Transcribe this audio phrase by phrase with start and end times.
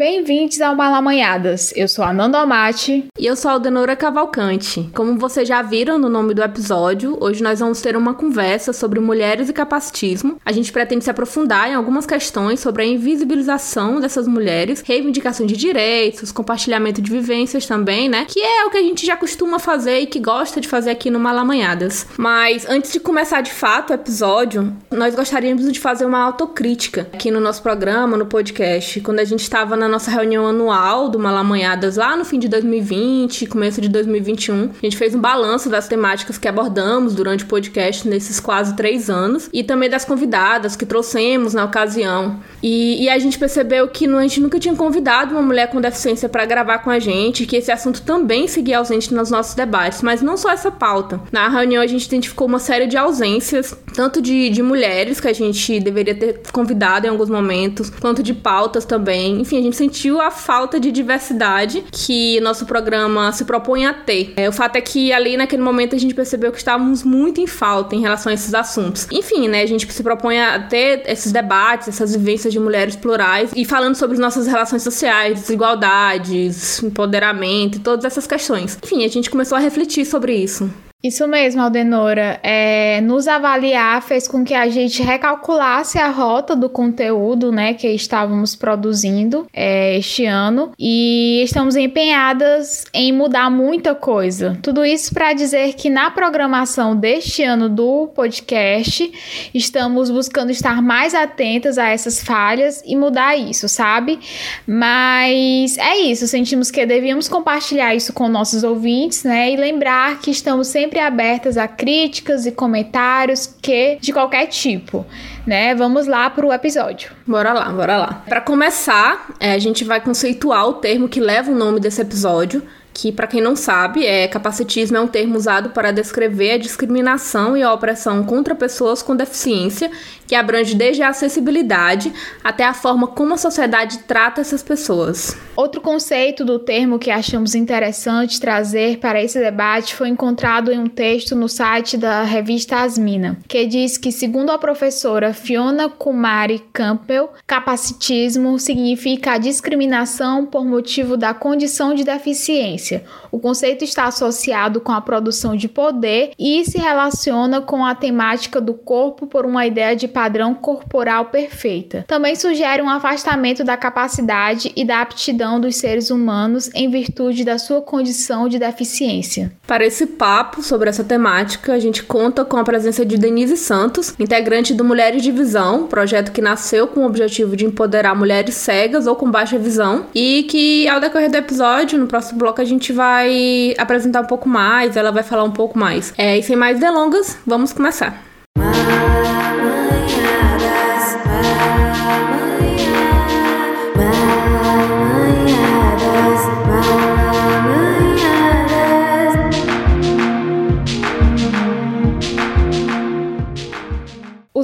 [0.00, 1.74] Bem-vindos ao Malamanhadas.
[1.76, 3.04] Eu sou a Nando Amati.
[3.18, 4.88] E eu sou a Aldenora Cavalcante.
[4.94, 8.98] Como vocês já viram no nome do episódio, hoje nós vamos ter uma conversa sobre
[8.98, 10.40] mulheres e capacitismo.
[10.42, 15.54] A gente pretende se aprofundar em algumas questões sobre a invisibilização dessas mulheres, reivindicação de
[15.54, 18.24] direitos, compartilhamento de vivências também, né?
[18.26, 21.10] Que é o que a gente já costuma fazer e que gosta de fazer aqui
[21.10, 22.06] no Malamanhadas.
[22.16, 27.30] Mas antes de começar de fato o episódio, nós gostaríamos de fazer uma autocrítica aqui
[27.30, 28.98] no nosso programa, no podcast.
[29.02, 33.46] Quando a gente estava na nossa reunião anual do Malamanhadas lá no fim de 2020,
[33.46, 34.70] começo de 2021.
[34.80, 39.10] A gente fez um balanço das temáticas que abordamos durante o podcast nesses quase três
[39.10, 42.40] anos e também das convidadas que trouxemos na ocasião.
[42.62, 46.28] E, e a gente percebeu que a gente nunca tinha convidado uma mulher com deficiência
[46.28, 50.22] para gravar com a gente, que esse assunto também seguia ausente nos nossos debates, mas
[50.22, 51.20] não só essa pauta.
[51.32, 55.32] Na reunião a gente identificou uma série de ausências, tanto de, de mulheres que a
[55.32, 59.40] gente deveria ter convidado em alguns momentos, quanto de pautas também.
[59.40, 64.34] Enfim, a gente sentiu a falta de diversidade que nosso programa se propõe a ter.
[64.36, 67.46] É, o fato é que ali naquele momento a gente percebeu que estávamos muito em
[67.46, 69.08] falta em relação a esses assuntos.
[69.10, 73.52] Enfim, né, a gente se propõe a ter esses debates, essas vivências de mulheres plurais
[73.56, 78.78] e falando sobre as nossas relações sociais, desigualdades, empoderamento todas essas questões.
[78.84, 80.70] Enfim, a gente começou a refletir sobre isso.
[81.02, 82.38] Isso mesmo, Aldenora.
[82.42, 87.88] É, nos avaliar fez com que a gente recalculasse a rota do conteúdo né, que
[87.88, 94.58] estávamos produzindo é, este ano e estamos empenhadas em mudar muita coisa.
[94.60, 99.10] Tudo isso para dizer que na programação deste ano do podcast
[99.54, 104.20] estamos buscando estar mais atentas a essas falhas e mudar isso, sabe?
[104.66, 110.30] Mas é isso, sentimos que devíamos compartilhar isso com nossos ouvintes né, e lembrar que
[110.30, 115.06] estamos sempre sempre abertas a críticas e comentários que de qualquer tipo,
[115.46, 115.72] né?
[115.72, 117.12] Vamos lá pro episódio.
[117.24, 118.24] Bora lá, bora lá.
[118.28, 122.62] Para começar, é, a gente vai conceituar o termo que leva o nome desse episódio,
[123.00, 127.56] que para quem não sabe, é capacitismo é um termo usado para descrever a discriminação
[127.56, 129.90] e a opressão contra pessoas com deficiência,
[130.26, 132.12] que abrange desde a acessibilidade
[132.44, 135.34] até a forma como a sociedade trata essas pessoas.
[135.56, 140.86] Outro conceito do termo que achamos interessante trazer para esse debate foi encontrado em um
[140.86, 147.30] texto no site da revista Asmina, que diz que, segundo a professora Fiona Kumari Campbell,
[147.46, 152.89] capacitismo significa a discriminação por motivo da condição de deficiência
[153.30, 158.60] o conceito está associado com a produção de poder e se relaciona com a temática
[158.60, 162.04] do corpo por uma ideia de padrão corporal perfeita.
[162.06, 167.58] Também sugere um afastamento da capacidade e da aptidão dos seres humanos em virtude da
[167.58, 169.52] sua condição de deficiência.
[169.66, 174.14] Para esse papo sobre essa temática, a gente conta com a presença de Denise Santos,
[174.18, 179.06] integrante do Mulheres de Visão, projeto que nasceu com o objetivo de empoderar mulheres cegas
[179.06, 182.79] ou com baixa visão e que ao decorrer do episódio, no próximo bloco a gente
[182.88, 186.14] vai apresentar um pouco mais, ela vai falar um pouco mais.
[186.16, 188.22] É, e sem mais delongas, vamos começar.
[188.56, 189.39] Os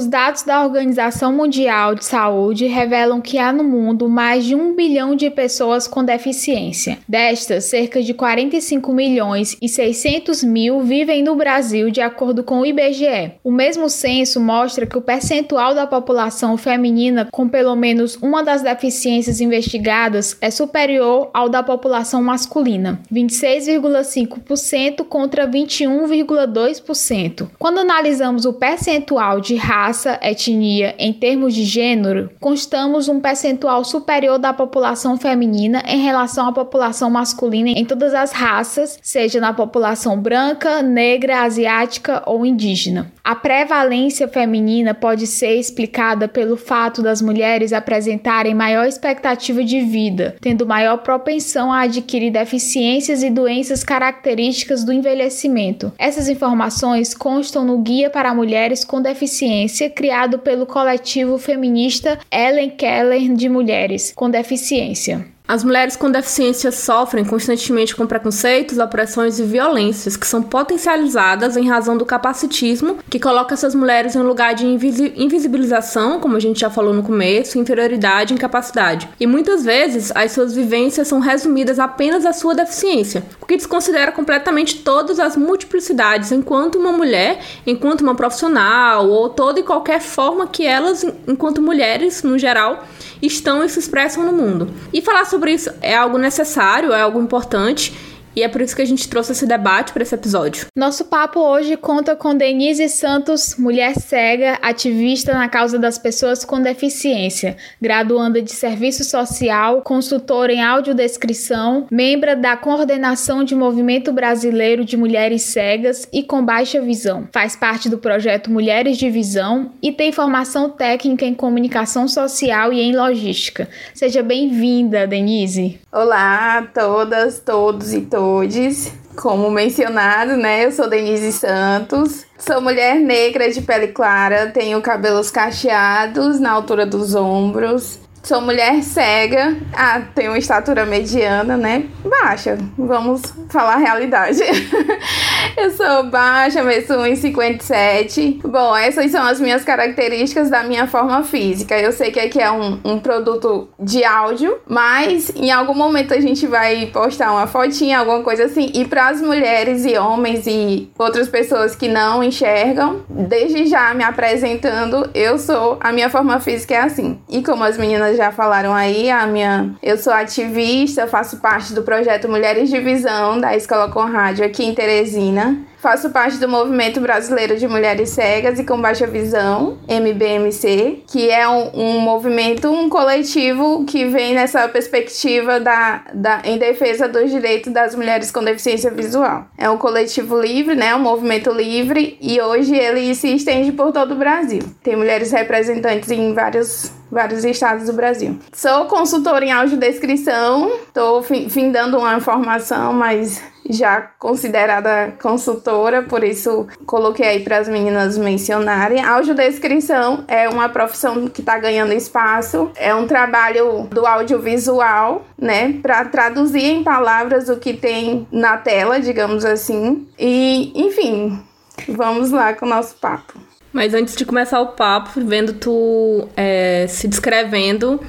[0.07, 5.15] dados da Organização Mundial de Saúde revelam que há no mundo mais de um bilhão
[5.15, 6.97] de pessoas com deficiência.
[7.07, 12.65] Destas, cerca de 45 milhões e 600 mil vivem no Brasil, de acordo com o
[12.65, 13.33] IBGE.
[13.43, 18.61] O mesmo censo mostra que o percentual da população feminina com pelo menos uma das
[18.61, 27.49] deficiências investigadas é superior ao da população masculina, 26,5% contra 21,2%.
[27.59, 33.83] Quando analisamos o percentual de raça raça, etnia, em termos de gênero, constamos um percentual
[33.83, 39.53] superior da população feminina em relação à população masculina em todas as raças, seja na
[39.53, 43.11] população branca, negra, asiática ou indígena.
[43.23, 50.35] A prevalência feminina pode ser explicada pelo fato das mulheres apresentarem maior expectativa de vida,
[50.39, 55.91] tendo maior propensão a adquirir deficiências e doenças características do envelhecimento.
[55.97, 63.33] Essas informações constam no Guia para Mulheres com Deficiência criado pelo coletivo feminista Ellen Keller
[63.33, 65.27] de Mulheres com Deficiência.
[65.47, 71.69] As mulheres com deficiência sofrem constantemente com preconceitos, opressões e violências que são potencializadas em
[71.69, 76.59] razão do capacitismo, que coloca essas mulheres em um lugar de invisibilização, como a gente
[76.59, 79.07] já falou no começo, inferioridade e incapacidade.
[79.17, 84.11] E muitas vezes as suas vivências são resumidas apenas à sua deficiência, o que desconsidera
[84.11, 90.45] completamente todas as multiplicidades enquanto uma mulher, enquanto uma profissional ou toda e qualquer forma
[90.45, 92.85] que elas, enquanto mulheres no geral,
[93.21, 94.69] estão e se expressam no mundo.
[94.93, 95.69] E falar isso.
[95.81, 97.93] É algo necessário, é algo importante
[98.37, 100.67] e é por isso que a gente trouxe esse debate para esse episódio.
[100.75, 106.61] Nosso papo hoje conta com Denise Santos, mulher cega, ativista na causa das pessoas com
[106.61, 114.95] deficiência, graduanda de serviço social, consultora em audiodescrição, membro da coordenação de Movimento Brasileiro de
[114.95, 117.27] Mulheres Cegas e com Baixa Visão.
[117.33, 122.81] Faz parte do projeto Mulheres de Visão e tem formação técnica em comunicação social e
[122.81, 123.67] em logística.
[123.95, 125.79] Seja bem-vinda, Denise.
[125.91, 128.91] Olá a todas, todos e todas todos.
[129.15, 130.65] Como mencionado, né?
[130.65, 132.23] Eu sou Denise Santos.
[132.37, 137.99] Sou mulher negra de pele clara, tenho cabelos cacheados na altura dos ombros.
[138.27, 139.55] Sou mulher cega.
[139.73, 141.85] Ah, tenho uma estatura mediana, né?
[142.03, 142.57] Baixa.
[142.77, 144.41] Vamos falar a realidade.
[145.55, 148.41] eu sou baixa, meço 1,57.
[148.43, 151.79] Bom, essas são as minhas características da minha forma física.
[151.79, 156.19] Eu sei que aqui é um, um produto de áudio, mas em algum momento a
[156.19, 158.71] gente vai postar uma fotinha, alguma coisa assim.
[158.73, 164.03] E para as mulheres e homens e outras pessoas que não enxergam, desde já me
[164.03, 165.77] apresentando, eu sou.
[165.79, 167.17] A minha forma física é assim.
[167.29, 171.83] E como as meninas já falaram aí, a minha, eu sou ativista, faço parte do
[171.83, 175.57] projeto Mulheres de Visão da Escola Conrádio aqui em Teresina.
[175.77, 181.47] Faço parte do Movimento Brasileiro de Mulheres Cegas e com Baixa Visão, MBMC, que é
[181.47, 187.71] um, um movimento, um coletivo que vem nessa perspectiva da, da, em defesa dos direitos
[187.71, 189.45] das mulheres com deficiência visual.
[189.55, 194.13] É um coletivo livre, né, um movimento livre, e hoje ele se estende por todo
[194.13, 194.63] o Brasil.
[194.81, 198.37] Tem mulheres representantes em vários vários estados do Brasil.
[198.53, 207.27] Sou consultora em audiodescrição, estou findando uma formação, mas já considerada consultora, por isso coloquei
[207.27, 209.03] aí para as meninas mencionarem.
[209.03, 216.05] Audiodescrição é uma profissão que está ganhando espaço, é um trabalho do audiovisual, né, para
[216.05, 220.07] traduzir em palavras o que tem na tela, digamos assim.
[220.17, 221.39] E, enfim,
[221.87, 223.39] vamos lá com o nosso papo.
[223.71, 227.99] Mas antes de começar o papo, vendo tu é, se descrevendo,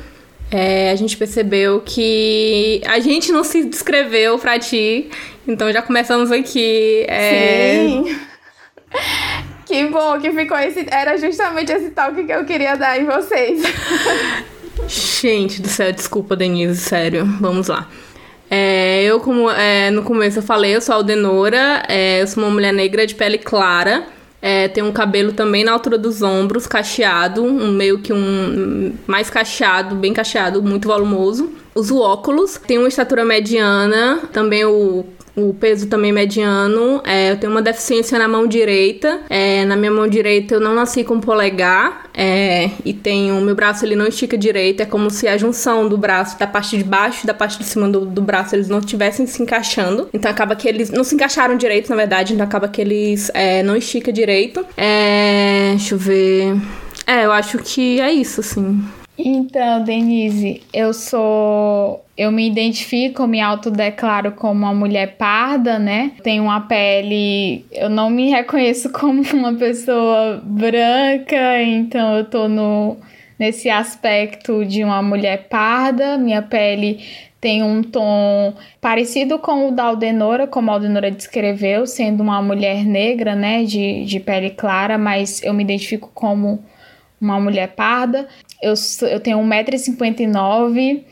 [0.50, 5.10] é, a gente percebeu que a gente não se descreveu pra ti.
[5.48, 7.04] Então já começamos aqui.
[7.08, 7.86] É...
[7.86, 8.18] Sim.
[9.68, 10.86] Que bom que ficou esse.
[10.90, 13.62] Era justamente esse toque que eu queria dar em vocês.
[14.88, 17.26] Gente do céu, desculpa, Denise, sério.
[17.38, 17.86] Vamos lá.
[18.50, 22.42] É, eu, como é, no começo eu falei, eu sou a Aldenora, é, eu sou
[22.42, 24.06] uma mulher negra de pele clara.
[24.40, 29.28] É, tem um cabelo também na altura dos ombros, cacheado, um meio que um mais
[29.28, 31.52] cacheado, bem cacheado, muito volumoso.
[31.74, 35.04] Uso óculos, tem uma estatura mediana, também o
[35.38, 37.02] o peso também mediano.
[37.04, 39.20] É, eu tenho uma deficiência na mão direita.
[39.30, 42.08] É, na minha mão direita eu não nasci com polegar.
[42.14, 43.40] É, e tenho.
[43.40, 44.80] Meu braço ele não estica direito.
[44.82, 47.64] É como se a junção do braço, da parte de baixo e da parte de
[47.64, 50.08] cima do, do braço, eles não estivessem se encaixando.
[50.12, 52.34] Então acaba que eles não se encaixaram direito, na verdade.
[52.34, 54.64] Então acaba que eles é, não estica direito.
[54.76, 56.56] É, deixa eu ver.
[57.06, 58.82] É, eu acho que é isso, assim.
[59.18, 62.04] Então, Denise, eu sou.
[62.16, 66.12] Eu me identifico, me autodeclaro como uma mulher parda, né?
[66.22, 67.66] Tenho uma pele.
[67.72, 72.96] Eu não me reconheço como uma pessoa branca, então eu tô no,
[73.36, 76.16] nesse aspecto de uma mulher parda.
[76.16, 77.00] Minha pele
[77.40, 82.84] tem um tom parecido com o da Aldenora, como a Aldenora descreveu, sendo uma mulher
[82.84, 83.64] negra, né?
[83.64, 86.62] De, de pele clara, mas eu me identifico como
[87.20, 88.28] uma mulher parda.
[88.62, 88.74] Eu,
[89.08, 91.02] eu tenho 1,59m,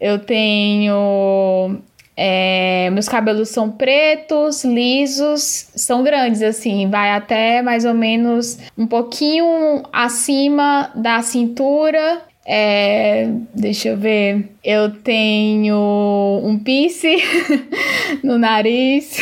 [0.00, 1.78] eu tenho.
[2.16, 8.86] É, meus cabelos são pretos, lisos, são grandes, assim, vai até mais ou menos um
[8.86, 12.22] pouquinho acima da cintura.
[12.46, 14.50] É, deixa eu ver.
[14.62, 17.18] Eu tenho um piercing
[18.22, 19.18] no nariz.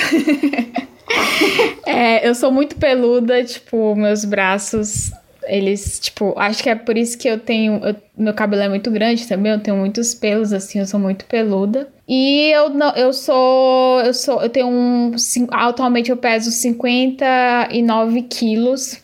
[1.86, 5.12] é, eu sou muito peluda, tipo, meus braços
[5.46, 7.84] eles, tipo, acho que é por isso que eu tenho.
[7.84, 11.24] Eu, meu cabelo é muito grande também, eu tenho muitos pelos, assim, eu sou muito
[11.26, 11.88] peluda.
[12.08, 14.00] E eu não, eu sou.
[14.00, 14.42] Eu sou.
[14.42, 15.12] Eu tenho um.
[15.50, 19.00] Atualmente eu peso 59 quilos.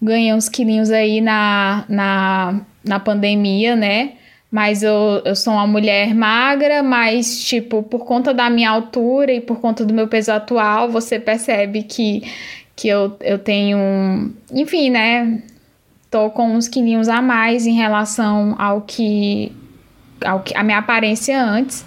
[0.00, 4.12] Ganhei uns quilinhos aí na, na, na pandemia, né?
[4.50, 9.40] mas eu, eu sou uma mulher magra, mas, tipo, por conta da minha altura e
[9.40, 12.22] por conta do meu peso atual, você percebe que,
[12.74, 14.32] que eu, eu tenho.
[14.52, 15.42] Enfim, né?
[16.10, 19.52] Tô com uns quilinhos a mais em relação ao que.
[20.24, 21.84] Ao que a minha aparência antes.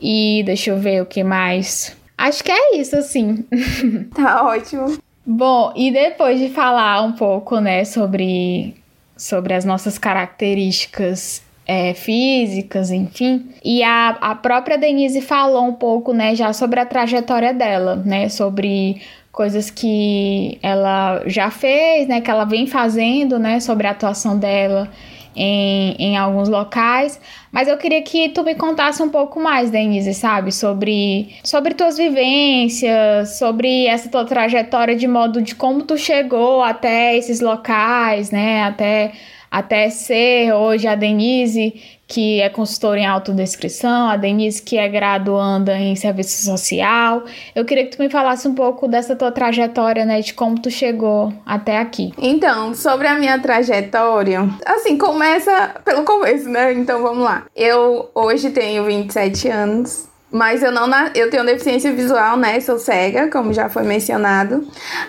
[0.00, 1.96] E deixa eu ver o que mais.
[2.16, 3.44] Acho que é isso, assim.
[4.14, 4.98] Tá ótimo.
[5.24, 8.76] Bom, e depois de falar um pouco, né, sobre,
[9.16, 13.48] sobre as nossas características é, físicas, enfim.
[13.64, 18.28] E a, a própria Denise falou um pouco, né, já sobre a trajetória dela, né,
[18.28, 19.02] sobre
[19.36, 24.90] coisas que ela já fez, né, que ela vem fazendo, né, sobre a atuação dela
[25.36, 27.20] em, em alguns locais.
[27.52, 30.50] Mas eu queria que tu me contasse um pouco mais, Denise, sabe?
[30.52, 37.14] Sobre, sobre tuas vivências, sobre essa tua trajetória de modo de como tu chegou até
[37.14, 38.62] esses locais, né?
[38.62, 39.12] Até
[39.50, 45.76] até ser hoje a Denise, que é consultora em autodescrição, a Denise, que é graduanda
[45.76, 47.24] em serviço social.
[47.54, 50.70] Eu queria que tu me falasse um pouco dessa tua trajetória, né, de como tu
[50.70, 52.12] chegou até aqui.
[52.18, 56.72] Então, sobre a minha trajetória, assim, começa pelo começo, né?
[56.72, 57.44] Então vamos lá.
[57.54, 60.06] Eu hoje tenho 27 anos.
[60.30, 62.58] Mas eu não eu tenho deficiência visual, né?
[62.60, 64.66] Sou cega, como já foi mencionado.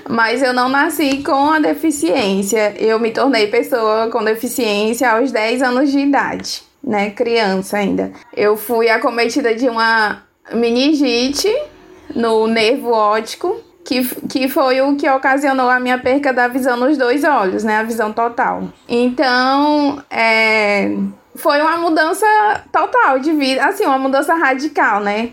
[0.07, 2.75] Mas eu não nasci com a deficiência.
[2.77, 7.11] Eu me tornei pessoa com deficiência aos 10 anos de idade, né?
[7.11, 8.11] Criança ainda.
[8.33, 11.53] Eu fui acometida de uma meningite
[12.15, 16.97] no nervo óptico, que, que foi o que ocasionou a minha perca da visão nos
[16.97, 17.77] dois olhos, né?
[17.77, 18.63] A visão total.
[18.87, 20.89] Então, é
[21.37, 22.25] foi uma mudança
[22.71, 25.29] total de vida, assim, uma mudança radical, né?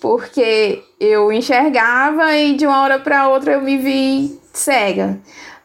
[0.00, 5.18] Porque eu enxergava e de uma hora para outra eu me vi cega.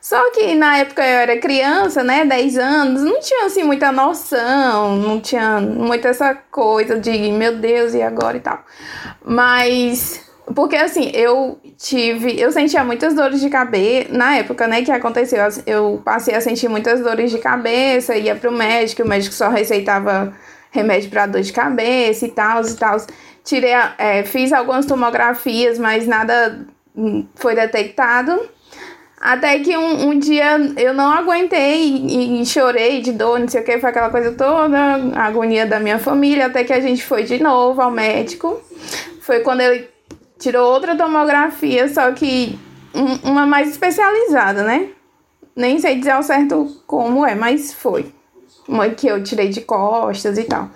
[0.07, 4.95] Só que na época eu era criança, né, 10 anos, não tinha assim muita noção,
[4.95, 8.63] não tinha muita essa coisa de meu Deus e agora e tal.
[9.25, 10.21] Mas
[10.55, 12.39] porque assim, eu tive.
[12.39, 14.07] Eu sentia muitas dores de cabeça.
[14.13, 18.49] Na época, né, que aconteceu, eu passei a sentir muitas dores de cabeça, ia pro
[18.49, 20.33] médico, o médico só receitava
[20.71, 22.95] remédio para dor de cabeça e tal, e tal.
[23.43, 28.55] Tirei, é, fiz algumas tomografias, mas nada hum, foi detectado.
[29.19, 33.61] Até que um, um dia eu não aguentei e, e, chorei de dor, não sei
[33.61, 34.77] o que, foi aquela coisa toda,
[35.15, 38.61] a agonia da minha família, até que a gente foi de novo ao médico.
[39.21, 39.89] Foi quando ele
[40.37, 42.57] tirou outra tomografia, só que
[42.93, 44.89] um, uma mais especializada, né?
[45.55, 48.13] Nem sei dizer ao certo como é, mas foi.
[48.67, 50.69] Uma que eu tirei de costas e tal.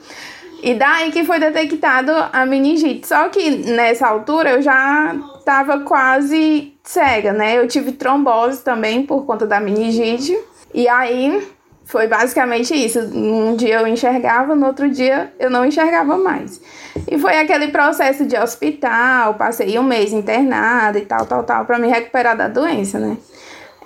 [0.64, 3.08] E daí que foi detectado a meningite.
[3.08, 5.16] Só que nessa altura eu já
[5.52, 7.58] tava quase cega, né?
[7.58, 10.34] Eu tive trombose também por conta da meningite.
[10.74, 11.46] E aí
[11.84, 13.00] foi basicamente isso.
[13.14, 16.62] Um dia eu enxergava, no outro dia eu não enxergava mais.
[17.06, 21.78] E foi aquele processo de hospital, passei um mês internada e tal, tal, tal, para
[21.78, 23.18] me recuperar da doença, né?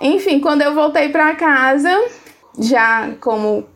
[0.00, 1.90] Enfim, quando eu voltei para casa,
[2.60, 3.66] já como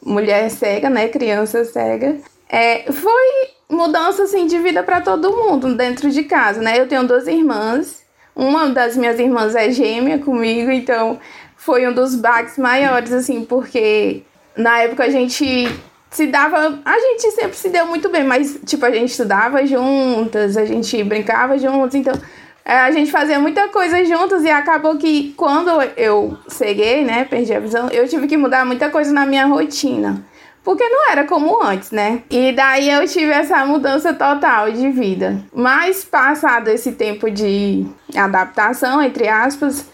[0.00, 2.16] mulher cega, né, criança cega,
[2.48, 6.78] é, foi mudança assim de vida para todo mundo dentro de casa, né?
[6.78, 8.02] Eu tenho duas irmãs,
[8.34, 11.18] uma das minhas irmãs é gêmea comigo, então
[11.56, 14.22] foi um dos baques maiores, assim, porque
[14.56, 15.68] na época a gente
[16.10, 16.80] se dava.
[16.84, 21.02] A gente sempre se deu muito bem, mas, tipo, a gente estudava juntas, a gente
[21.04, 22.14] brincava juntas, então.
[22.62, 27.54] É, a gente fazia muita coisa juntos e acabou que quando eu ceguei, né, perdi
[27.54, 30.24] a visão, eu tive que mudar muita coisa na minha rotina.
[30.62, 32.22] Porque não era como antes, né?
[32.30, 35.42] E daí eu tive essa mudança total de vida.
[35.54, 39.86] Mas passado esse tempo de adaptação, entre aspas,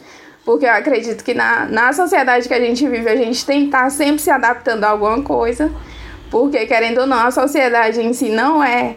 [0.45, 3.67] porque eu acredito que na, na sociedade que a gente vive, a gente tem que
[3.67, 5.73] estar sempre se adaptando a alguma coisa.
[6.31, 8.97] Porque, querendo ou não, a sociedade em si não é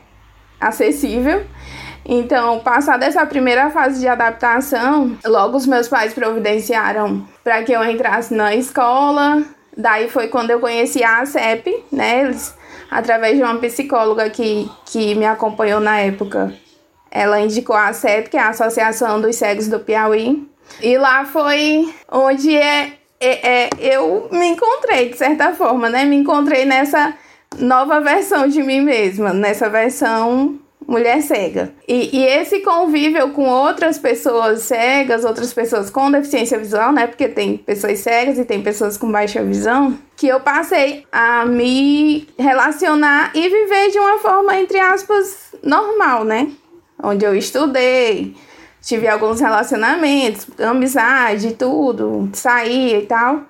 [0.60, 1.46] acessível.
[2.06, 7.84] Então, passada essa primeira fase de adaptação, logo os meus pais providenciaram para que eu
[7.84, 9.44] entrasse na escola.
[9.80, 12.24] Daí foi quando eu conheci a ACEP, né?
[12.24, 12.54] Eles,
[12.92, 16.54] através de uma psicóloga que, que me acompanhou na época.
[17.10, 20.46] Ela indicou a ACEP, que é a Associação dos Cegos do Piauí.
[20.82, 26.04] E lá foi onde é, é, é, eu me encontrei, de certa forma, né?
[26.04, 27.14] Me encontrei nessa
[27.58, 30.60] nova versão de mim mesma, nessa versão
[30.90, 31.72] mulher cega.
[31.88, 37.06] E, e, esse convívio com outras pessoas cegas, outras pessoas com deficiência visual, né?
[37.06, 42.28] Porque tem pessoas cegas e tem pessoas com baixa visão, que eu passei a me
[42.38, 46.50] relacionar e viver de uma forma, entre aspas, normal, né?
[47.02, 48.36] Onde eu estudei,
[48.82, 53.44] tive alguns relacionamentos, amizade, tudo, saía e tal.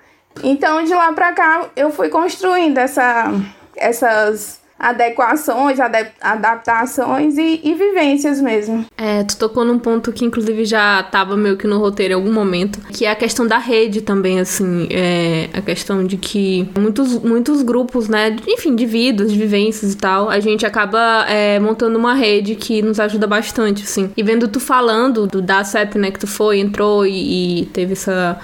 [0.43, 3.31] Então, de lá pra cá, eu fui construindo essa,
[3.75, 5.77] essas adequações,
[6.21, 8.85] adaptações e, e, vivências mesmo.
[8.97, 12.31] É, tu tocou num ponto que inclusive já tava meio que no roteiro em algum
[12.31, 17.19] momento, que é a questão da rede também, assim, é, a questão de que muitos,
[17.19, 21.97] muitos grupos, né, enfim, de vidas, de vivências e tal, a gente acaba é, montando
[21.97, 24.11] uma rede que nos ajuda bastante, assim.
[24.15, 27.93] E vendo tu falando do da CEP, né, que tu foi, entrou e, e teve
[27.93, 28.39] essa...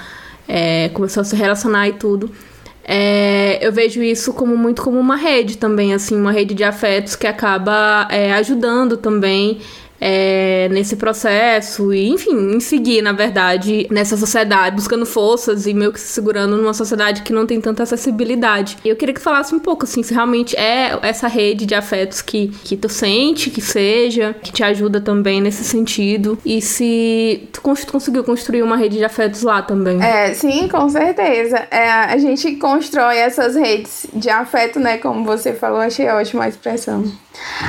[0.47, 2.29] É, começou a se relacionar e tudo.
[2.87, 7.15] É, eu vejo isso como muito como uma rede também, assim, uma rede de afetos
[7.15, 9.59] que acaba é, ajudando também
[9.99, 15.91] é, nesse processo e, enfim, em seguir, na verdade, nessa sociedade, buscando forças e meio
[15.91, 18.77] que se segurando numa sociedade que não tem tanta acessibilidade.
[18.83, 22.47] Eu queria que falasse um pouco, assim, se realmente é essa rede de afetos que,
[22.63, 28.23] que tu sente que seja, que te ajuda também nesse sentido, e se tu conseguiu
[28.23, 30.01] construir uma rede de afetos lá também.
[30.03, 31.57] É, sim, com certeza.
[31.71, 36.49] É, a gente constrói essas redes de afeto, né, como você falou, achei ótima a
[36.49, 37.03] expressão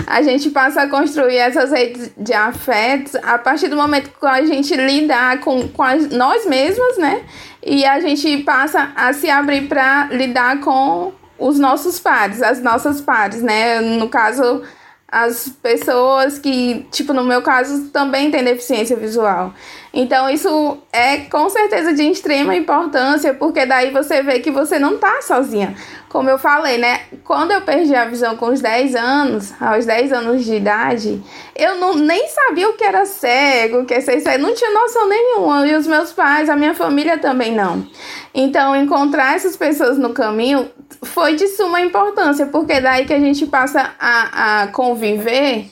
[0.06, 4.44] a gente passa a construir essas redes de afetos a partir do momento que a
[4.44, 7.24] gente lidar com, com as, nós mesmos, né?
[7.64, 13.00] E a gente passa a se abrir para lidar com os nossos pares, as nossas
[13.00, 13.80] pares, né?
[13.80, 14.62] No caso,
[15.08, 19.54] as pessoas que, tipo, no meu caso, também têm deficiência visual.
[19.98, 24.98] Então, isso é com certeza de extrema importância, porque daí você vê que você não
[24.98, 25.74] tá sozinha.
[26.10, 27.00] Como eu falei, né?
[27.24, 31.22] Quando eu perdi a visão com os 10 anos, aos 10 anos de idade,
[31.56, 34.70] eu não, nem sabia o que era cego, o que é ser cego, não tinha
[34.70, 35.66] noção nenhuma.
[35.66, 37.86] E os meus pais, a minha família também não.
[38.34, 40.70] Então, encontrar essas pessoas no caminho
[41.04, 45.70] foi de suma importância, porque daí que a gente passa a, a conviver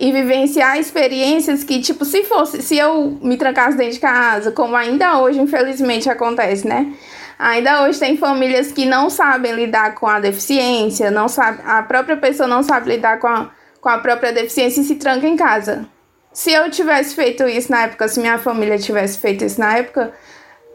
[0.00, 4.74] e vivenciar experiências que, tipo, se fosse, se eu me trancasse dentro de casa, como
[4.74, 6.90] ainda hoje, infelizmente, acontece, né?
[7.38, 12.16] Ainda hoje tem famílias que não sabem lidar com a deficiência, não sabe, a própria
[12.16, 15.86] pessoa não sabe lidar com a, com a própria deficiência e se tranca em casa.
[16.32, 20.14] Se eu tivesse feito isso na época, se minha família tivesse feito isso na época,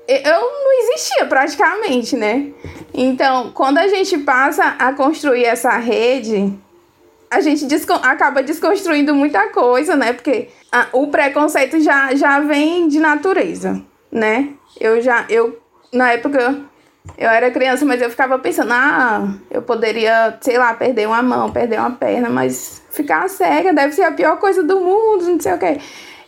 [0.07, 2.51] eu não existia praticamente, né?
[2.93, 6.53] Então, quando a gente passa a construir essa rede,
[7.35, 10.13] a gente desco acaba desconstruindo muita coisa, né?
[10.13, 14.49] Porque a, o preconceito já, já vem de natureza, né?
[14.79, 15.59] Eu já, eu,
[15.93, 16.61] na época,
[17.17, 21.51] eu era criança, mas eu ficava pensando, ah, eu poderia, sei lá, perder uma mão,
[21.51, 25.53] perder uma perna, mas ficar cega deve ser a pior coisa do mundo, não sei
[25.53, 25.77] o quê.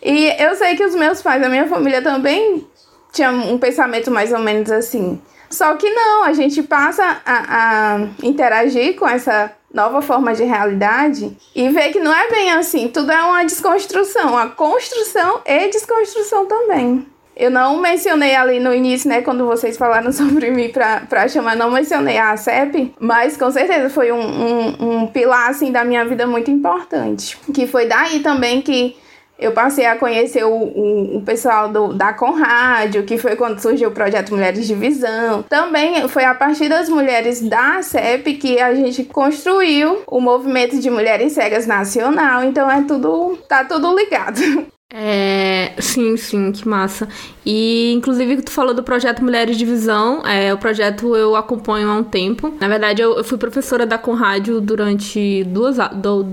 [0.04, 2.68] E eu sei que os meus pais, a minha família também
[3.14, 5.22] tinham um pensamento mais ou menos assim.
[5.50, 11.38] Só que não, a gente passa a, a interagir com essa nova forma de realidade
[11.56, 16.48] e ver que não é bem assim, tudo é uma desconstrução, uma construção e desconstrução
[16.48, 17.06] também.
[17.36, 21.56] Eu não mencionei ali no início, né, quando vocês falaram sobre mim pra, pra chamar,
[21.56, 26.04] não mencionei a ACEP, mas com certeza foi um, um, um pilar, assim, da minha
[26.04, 27.38] vida muito importante.
[27.54, 28.98] Que foi daí também que
[29.40, 33.90] eu passei a conhecer o, o, o, pessoal do, da Conrádio, que foi quando surgiu
[33.90, 35.44] o projeto Mulheres de Visão.
[35.44, 40.90] Também foi a partir das mulheres da CEP que a gente construiu o movimento de
[40.90, 42.44] mulheres cegas nacional.
[42.44, 44.42] Então é tudo, tá tudo ligado.
[44.90, 47.10] É, sim, sim, que massa.
[47.46, 51.96] E inclusive tu falou do projeto Mulheres de Visão, é, o projeto eu acompanho há
[51.96, 52.54] um tempo.
[52.60, 55.76] Na verdade, eu, eu fui professora da Conrádio durante duas,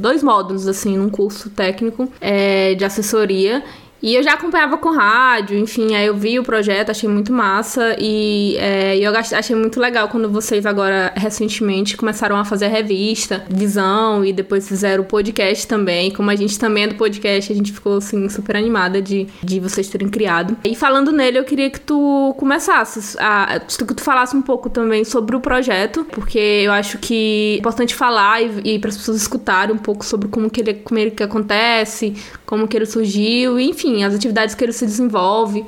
[0.00, 3.62] dois módulos, assim, num curso técnico é, de assessoria.
[4.04, 7.96] E eu já acompanhava com rádio, enfim, aí eu vi o projeto, achei muito massa
[7.98, 13.46] e é, eu achei muito legal quando vocês agora, recentemente, começaram a fazer a revista
[13.48, 16.10] Visão e depois fizeram o podcast também.
[16.10, 19.58] Como a gente também é do podcast, a gente ficou, assim, super animada de, de
[19.58, 20.54] vocês terem criado.
[20.64, 25.02] E falando nele, eu queria que tu começasses, a, que tu falasse um pouco também
[25.02, 29.16] sobre o projeto, porque eu acho que é importante falar e, e para as pessoas
[29.16, 32.14] escutarem um pouco sobre como que ele, como ele que acontece,
[32.44, 35.60] como que ele surgiu, enfim, as atividades que ele se desenvolve.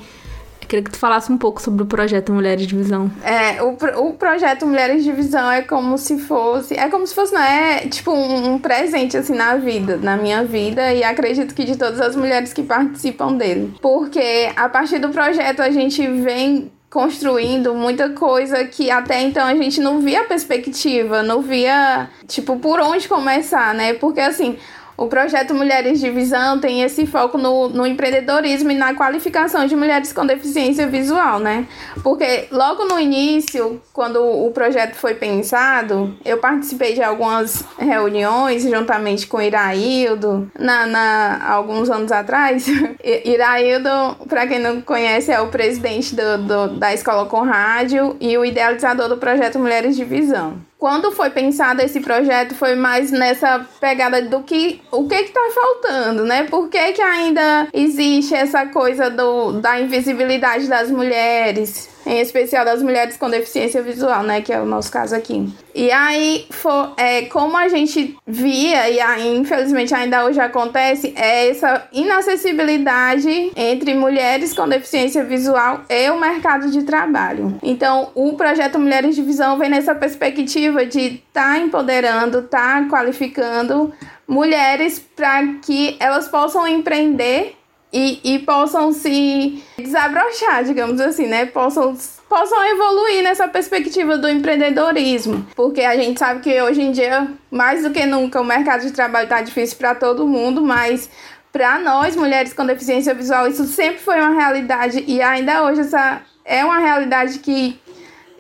[0.67, 3.09] Eu queria que tu falasse um pouco sobre o projeto Mulheres de Visão.
[3.23, 3.77] É, o,
[4.09, 6.75] o projeto Mulheres de Visão é como se fosse.
[6.75, 7.87] É como se fosse, não é?
[7.87, 12.01] Tipo, um, um presente, assim, na vida, na minha vida, e acredito que de todas
[12.01, 13.75] as mulheres que participam dele.
[13.81, 19.55] Porque a partir do projeto a gente vem construindo muita coisa que até então a
[19.55, 23.95] gente não via perspectiva, não via, tipo, por onde começar, né?
[23.95, 24.57] Porque assim,
[24.97, 29.77] o projeto Mulheres de Visão tem esse foco no, no empreendedorismo e na qualificação de
[29.77, 31.67] mulheres com deficiência visual, né?
[32.03, 39.27] Porque logo no início, quando o projeto foi pensado, eu participei de algumas reuniões juntamente
[39.27, 42.67] com Iraildo, na, na, alguns anos atrás.
[43.25, 48.37] Iraildo, para quem não conhece, é o presidente do, do, da Escola com Rádio e
[48.39, 50.59] o idealizador do projeto Mulheres de Visão.
[50.79, 56.25] Quando foi pensado esse projeto, foi mais nessa pegada do que o que está faltando,
[56.25, 56.45] né?
[56.45, 61.96] Por que, que ainda existe essa coisa do, da invisibilidade das mulheres?
[62.07, 65.53] Em especial das mulheres com deficiência visual, né, que é o nosso caso aqui.
[65.75, 71.51] E aí, for, é, como a gente via, e aí, infelizmente ainda hoje acontece, é
[71.51, 77.59] essa inacessibilidade entre mulheres com deficiência visual e o mercado de trabalho.
[77.62, 82.88] Então, o projeto Mulheres de Visão vem nessa perspectiva de estar tá empoderando, estar tá
[82.88, 83.92] qualificando
[84.27, 87.56] mulheres para que elas possam empreender
[87.92, 91.46] e, e possam se desabrochar, digamos assim, né?
[91.46, 91.96] Possam
[92.29, 97.85] possam evoluir nessa perspectiva do empreendedorismo, porque a gente sabe que hoje em dia, mais
[97.85, 101.09] do que nunca, o mercado de trabalho está difícil para todo mundo, mas
[101.53, 106.20] para nós, mulheres com deficiência visual, isso sempre foi uma realidade e ainda hoje essa
[106.44, 107.79] é uma realidade que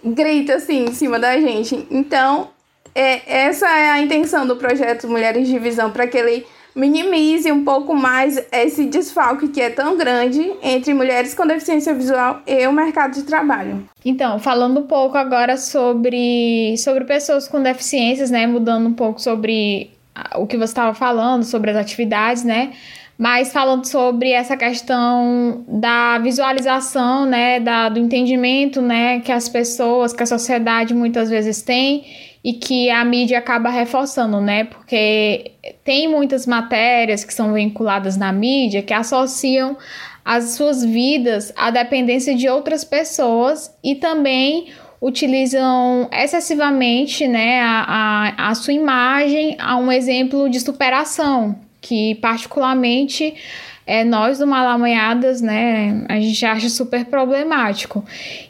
[0.04, 1.86] grita assim em cima da gente.
[1.90, 2.50] Então,
[2.94, 6.46] é, essa é a intenção do projeto Mulheres de Visão, para que ele
[6.76, 12.42] minimize um pouco mais esse desfalque que é tão grande entre mulheres com deficiência visual
[12.46, 13.88] e o mercado de trabalho.
[14.04, 18.46] Então, falando um pouco agora sobre, sobre pessoas com deficiências, né?
[18.46, 19.90] Mudando um pouco sobre
[20.34, 22.72] o que você estava falando, sobre as atividades, né?
[23.18, 30.12] Mas falando sobre essa questão da visualização, né, da, do entendimento, né, que as pessoas,
[30.12, 32.04] que a sociedade muitas vezes tem
[32.46, 34.62] e que a mídia acaba reforçando, né?
[34.62, 35.50] Porque
[35.82, 39.76] tem muitas matérias que são vinculadas na mídia que associam
[40.24, 44.68] as suas vidas à dependência de outras pessoas e também
[45.02, 53.34] utilizam excessivamente né, a, a, a sua imagem a um exemplo de superação, que particularmente
[53.86, 58.04] é, nós do Malamanhadas, né, a gente acha super problemático.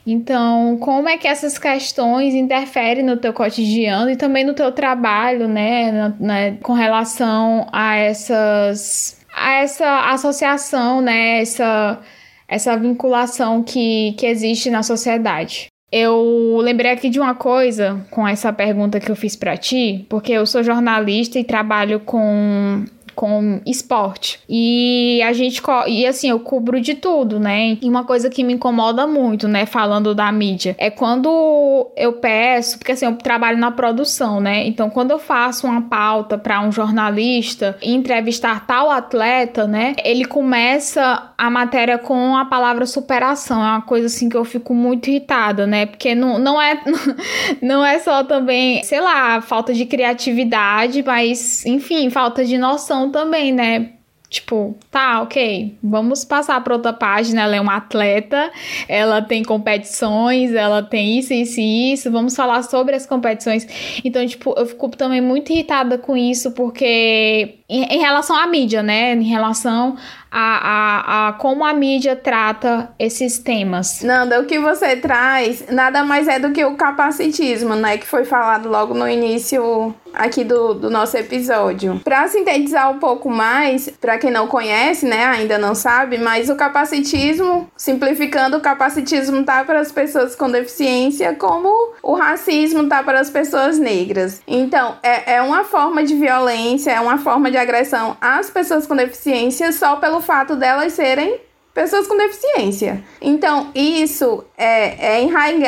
[0.06, 5.46] Então, como é que essas questões interferem no teu cotidiano e também no teu trabalho,
[5.46, 12.00] né, na, né com relação a essas a essa associação, né, essa
[12.48, 15.66] essa vinculação que, que existe na sociedade.
[15.90, 20.32] Eu lembrei aqui de uma coisa com essa pergunta que eu fiz para ti, porque
[20.32, 22.84] eu sou jornalista e trabalho com
[23.16, 24.38] com esporte.
[24.48, 27.78] E a gente e assim, eu cubro de tudo, né?
[27.80, 32.78] E uma coisa que me incomoda muito, né, falando da mídia, é quando eu peço,
[32.78, 34.66] porque assim, eu trabalho na produção, né?
[34.66, 41.32] Então, quando eu faço uma pauta para um jornalista entrevistar tal atleta, né, ele começa
[41.38, 43.64] a matéria com a palavra superação.
[43.64, 45.86] É uma coisa assim que eu fico muito irritada, né?
[45.86, 46.82] Porque não, não é
[47.62, 53.52] não é só também, sei lá, falta de criatividade, mas enfim, falta de noção também,
[53.52, 53.92] né?
[54.28, 57.42] Tipo, tá, ok, vamos passar para outra página.
[57.42, 58.50] Ela é uma atleta,
[58.88, 62.10] ela tem competições, ela tem isso, isso e isso.
[62.10, 63.66] Vamos falar sobre as competições.
[64.04, 68.82] Então, tipo, eu fico também muito irritada com isso, porque em, em relação à mídia,
[68.82, 69.12] né?
[69.12, 69.96] Em relação
[70.30, 74.02] a, a, a, como a mídia trata esses temas.
[74.02, 77.98] Nanda, o que você traz nada mais é do que o capacitismo, né?
[77.98, 82.00] Que foi falado logo no início aqui do, do nosso episódio.
[82.02, 86.56] Para sintetizar um pouco mais, para quem não conhece, né, ainda não sabe, mas o
[86.56, 91.68] capacitismo, simplificando, o capacitismo tá para as pessoas com deficiência, como
[92.02, 94.40] o racismo tá para as pessoas negras.
[94.46, 98.96] Então, é, é uma forma de violência, é uma forma de agressão às pessoas com
[98.96, 101.40] deficiência só pelo fato delas serem
[101.76, 103.04] pessoas com deficiência.
[103.20, 105.22] Então, isso é, é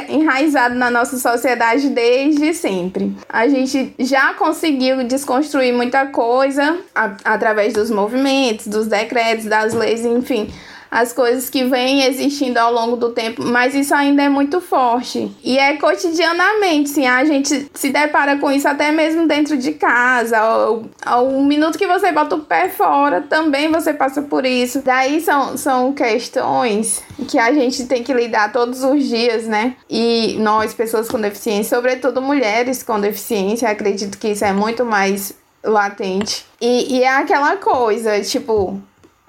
[0.09, 3.15] enraizado na nossa sociedade desde sempre.
[3.29, 10.03] A gente já conseguiu desconstruir muita coisa a, através dos movimentos, dos decretos, das leis,
[10.03, 10.51] enfim
[10.91, 15.31] as coisas que vêm existindo ao longo do tempo, mas isso ainda é muito forte.
[15.43, 20.39] E é cotidianamente, sim, a gente se depara com isso até mesmo dentro de casa.
[20.39, 24.83] Ao, ao um minuto que você bota o pé fora, também você passa por isso.
[24.85, 29.77] Daí são, são questões que a gente tem que lidar todos os dias, né?
[29.89, 35.35] E nós, pessoas com deficiência, sobretudo mulheres com deficiência, acredito que isso é muito mais
[35.63, 36.47] latente.
[36.61, 38.81] E, e é aquela coisa, tipo,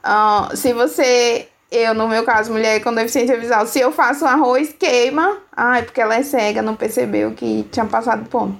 [0.03, 4.27] Uh, se você, eu no meu caso, mulher com deficiência visual, se eu faço um
[4.27, 5.38] arroz, queima.
[5.55, 8.57] Ai, porque ela é cega, não percebeu que tinha passado ponto.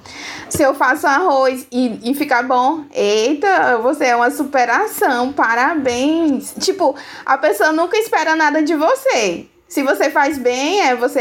[0.50, 6.54] Se eu faço arroz e, e ficar bom, eita, você é uma superação, parabéns.
[6.60, 9.49] Tipo, a pessoa nunca espera nada de você.
[9.70, 11.20] Se você faz bem, é você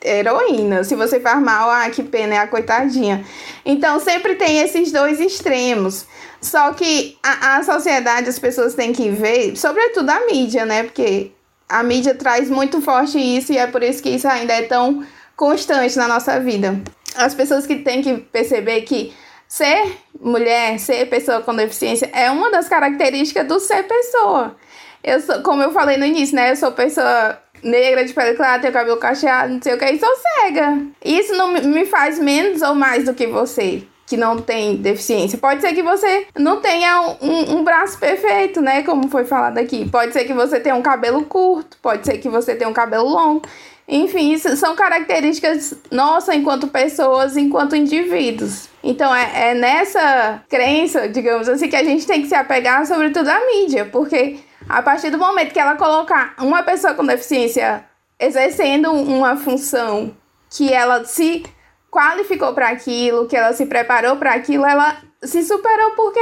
[0.00, 0.82] é heroína.
[0.82, 3.22] Se você faz mal, ah, que pena, é a coitadinha.
[3.66, 6.06] Então sempre tem esses dois extremos.
[6.40, 10.84] Só que a, a sociedade, as pessoas têm que ver, sobretudo a mídia, né?
[10.84, 11.32] Porque
[11.68, 15.04] a mídia traz muito forte isso e é por isso que isso ainda é tão
[15.36, 16.80] constante na nossa vida.
[17.14, 19.12] as pessoas que têm que perceber que
[19.46, 24.56] ser mulher, ser pessoa com deficiência é uma das características do ser pessoa.
[25.02, 26.50] Eu sou, como eu falei no início, né?
[26.50, 29.98] Eu sou pessoa negra, de pele clara, tenho cabelo cacheado, não sei o que, e
[29.98, 30.78] sou cega.
[31.04, 35.36] Isso não me faz menos ou mais do que você que não tem deficiência.
[35.36, 38.82] Pode ser que você não tenha um, um, braço perfeito, né?
[38.84, 39.88] Como foi falado aqui.
[39.90, 43.08] Pode ser que você tenha um cabelo curto, pode ser que você tenha um cabelo
[43.08, 43.42] longo.
[43.88, 48.68] Enfim, isso são características nossas enquanto pessoas, enquanto indivíduos.
[48.82, 53.28] Então é, é nessa crença, digamos assim, que a gente tem que se apegar, sobretudo
[53.28, 57.84] à mídia, porque a partir do momento que ela colocar uma pessoa com deficiência
[58.18, 60.14] exercendo uma função
[60.50, 61.44] que ela se
[61.90, 66.20] qualificou para aquilo, que ela se preparou para aquilo, ela se superou porque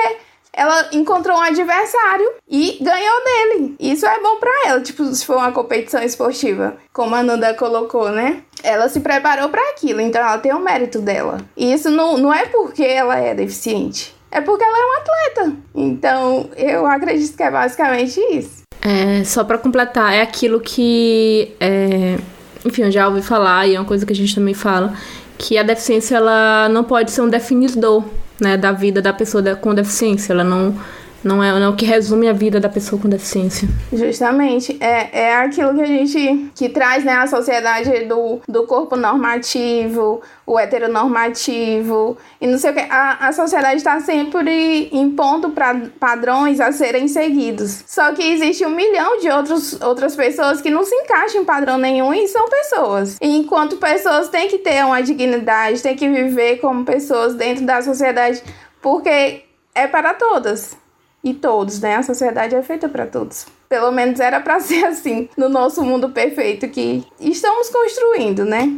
[0.53, 3.77] ela encontrou um adversário e ganhou dele.
[3.81, 8.11] Isso é bom para ela, tipo, se for uma competição esportiva, como a Nanda colocou,
[8.11, 8.43] né?
[8.63, 11.39] Ela se preparou para aquilo, então ela tem o mérito dela.
[11.57, 15.57] E isso não, não é porque ela é deficiente, é porque ela é um atleta.
[15.75, 18.63] Então, eu acredito que é basicamente isso.
[18.83, 22.19] É, só para completar, é aquilo que, é,
[22.65, 24.93] enfim, eu já ouvi falar e é uma coisa que a gente também fala,
[25.39, 28.05] que a deficiência ela não pode ser um definidor
[28.41, 30.33] né, da vida da pessoa com deficiência.
[30.33, 30.77] Ela não,
[31.25, 33.69] não, é, não é o que resume a vida da pessoa com deficiência.
[33.93, 34.77] Justamente.
[34.81, 40.21] É, é aquilo que a gente que traz né, a sociedade do, do corpo normativo,
[40.47, 42.81] o heteronormativo e não sei o que.
[42.81, 47.85] A, a sociedade está sempre impondo pra, padrões a serem seguidos.
[47.87, 51.79] Só que existe um milhão de outros, outras pessoas que não se encaixam em padrão
[51.79, 53.17] nenhum e são pessoas.
[53.21, 57.81] E enquanto pessoas têm que ter uma dignidade, têm que viver como pessoas dentro da
[57.81, 58.43] sociedade,
[58.83, 59.43] porque
[59.75, 60.84] é para todas
[61.25, 61.97] e todos, né?
[61.97, 63.47] A sociedade é feita para todos.
[63.67, 68.71] Pelo menos era para ser assim no nosso mundo perfeito que estamos construindo, né?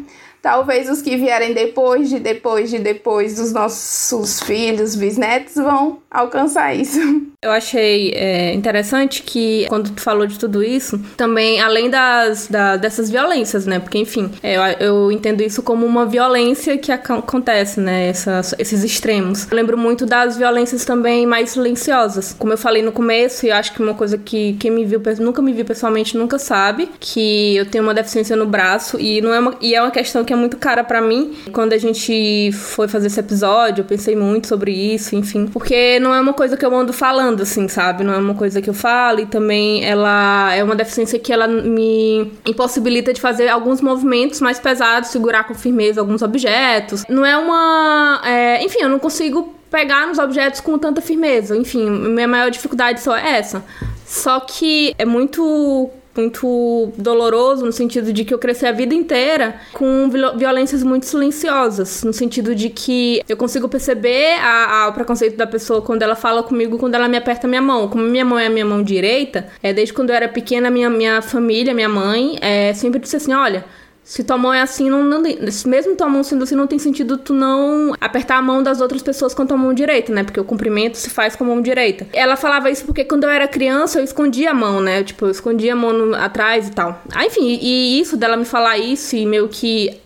[0.47, 6.73] Talvez os que vierem depois de depois de depois dos nossos filhos, bisnetos, vão alcançar
[6.73, 7.01] isso.
[7.43, 12.77] Eu achei é, interessante que, quando tu falou de tudo isso, também, além das, da,
[12.77, 13.79] dessas violências, né?
[13.79, 18.09] Porque, enfim, é, eu, eu, entendo isso como uma violência que acontece, né?
[18.09, 19.47] Essas, esses extremos.
[19.49, 22.35] Eu lembro muito das violências também mais silenciosas.
[22.37, 25.41] Como eu falei no começo, e acho que uma coisa que quem me viu, nunca
[25.41, 29.39] me viu pessoalmente, nunca sabe, que eu tenho uma deficiência no braço e, não é
[29.39, 31.37] uma, e é uma questão que muito cara para mim.
[31.53, 35.47] Quando a gente foi fazer esse episódio, eu pensei muito sobre isso, enfim.
[35.47, 38.05] Porque não é uma coisa que eu ando falando, assim, sabe?
[38.05, 41.47] Não é uma coisa que eu falo e também ela é uma deficiência que ela
[41.47, 47.05] me impossibilita de fazer alguns movimentos mais pesados, segurar com firmeza alguns objetos.
[47.09, 48.21] Não é uma.
[48.25, 51.57] É, enfim, eu não consigo pegar nos objetos com tanta firmeza.
[51.57, 53.65] Enfim, minha maior dificuldade só é essa.
[54.07, 59.61] Só que é muito muito doloroso no sentido de que eu cresci a vida inteira
[59.73, 65.37] com violências muito silenciosas, no sentido de que eu consigo perceber a, a, o preconceito
[65.37, 67.89] da pessoa quando ela fala comigo, quando ela me aperta minha mão.
[67.89, 70.89] Como minha mão é a minha mão direita, é desde quando eu era pequena, minha,
[70.91, 73.65] minha família, minha mãe, é, sempre disse assim: olha
[74.07, 75.21] se tua mão é assim, não, não,
[75.67, 79.03] mesmo tua mão sendo assim, não tem sentido tu não apertar a mão das outras
[79.03, 80.23] pessoas com a tua mão direita, né?
[80.23, 82.07] Porque o cumprimento se faz com a mão direita.
[82.13, 85.03] Ela falava isso porque quando eu era criança eu escondia a mão, né?
[85.03, 87.03] Tipo, eu escondia a mão no, atrás e tal.
[87.13, 90.01] Ah, enfim, e, e isso dela me falar isso e meio que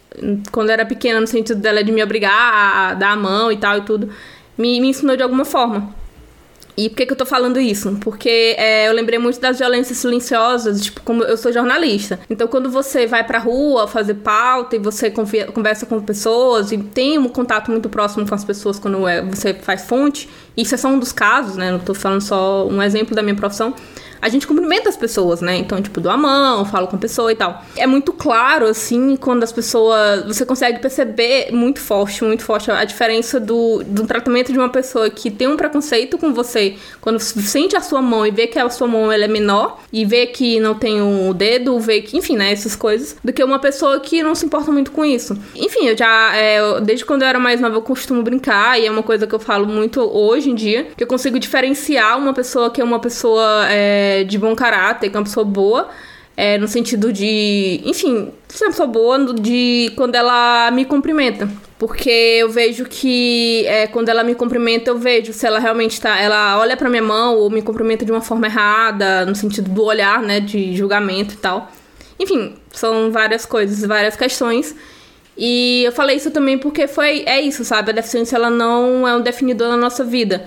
[0.50, 3.52] quando eu era pequena, no sentido dela de me obrigar a, a dar a mão
[3.52, 4.08] e tal e tudo,
[4.56, 5.94] me, me ensinou de alguma forma.
[6.80, 7.94] E por que, que eu tô falando isso?
[8.00, 12.18] Porque é, eu lembrei muito das violências silenciosas, tipo, como eu sou jornalista.
[12.30, 15.12] Então, quando você vai pra rua fazer pauta e você
[15.52, 19.52] conversa com pessoas e tem um contato muito próximo com as pessoas quando é, você
[19.52, 21.70] faz fonte, isso é só um dos casos, né?
[21.70, 23.74] Não tô falando só um exemplo da minha profissão
[24.20, 25.56] a gente cumprimenta as pessoas, né?
[25.56, 27.62] Então, tipo, dou a mão, falo com a pessoa e tal.
[27.76, 30.24] É muito claro, assim, quando as pessoas.
[30.26, 35.08] Você consegue perceber muito forte, muito forte a diferença do, do tratamento de uma pessoa
[35.08, 38.68] que tem um preconceito com você, quando sente a sua mão e vê que a
[38.68, 42.16] sua mão ela é menor, e vê que não tem o um dedo, vê que,
[42.16, 42.52] enfim, né?
[42.52, 45.36] Essas coisas, do que uma pessoa que não se importa muito com isso.
[45.54, 46.36] Enfim, eu já.
[46.36, 49.34] É, desde quando eu era mais nova, eu costumo brincar, e é uma coisa que
[49.34, 52.98] eu falo muito hoje em dia, que eu consigo diferenciar uma pessoa que é uma
[52.98, 53.66] pessoa.
[53.68, 55.88] É, de bom caráter, que é uma pessoa boa,
[56.36, 61.48] é, no sentido de, enfim, ser uma pessoa boa de quando ela me cumprimenta.
[61.78, 66.18] Porque eu vejo que é, quando ela me cumprimenta, eu vejo se ela realmente tá.
[66.20, 69.84] Ela olha pra minha mão ou me cumprimenta de uma forma errada, no sentido do
[69.84, 70.40] olhar, né?
[70.40, 71.70] De julgamento e tal.
[72.18, 74.76] Enfim, são várias coisas, várias questões.
[75.38, 77.22] E eu falei isso também porque foi.
[77.24, 77.92] É isso, sabe?
[77.92, 80.46] A deficiência ela não é um definidor na nossa vida.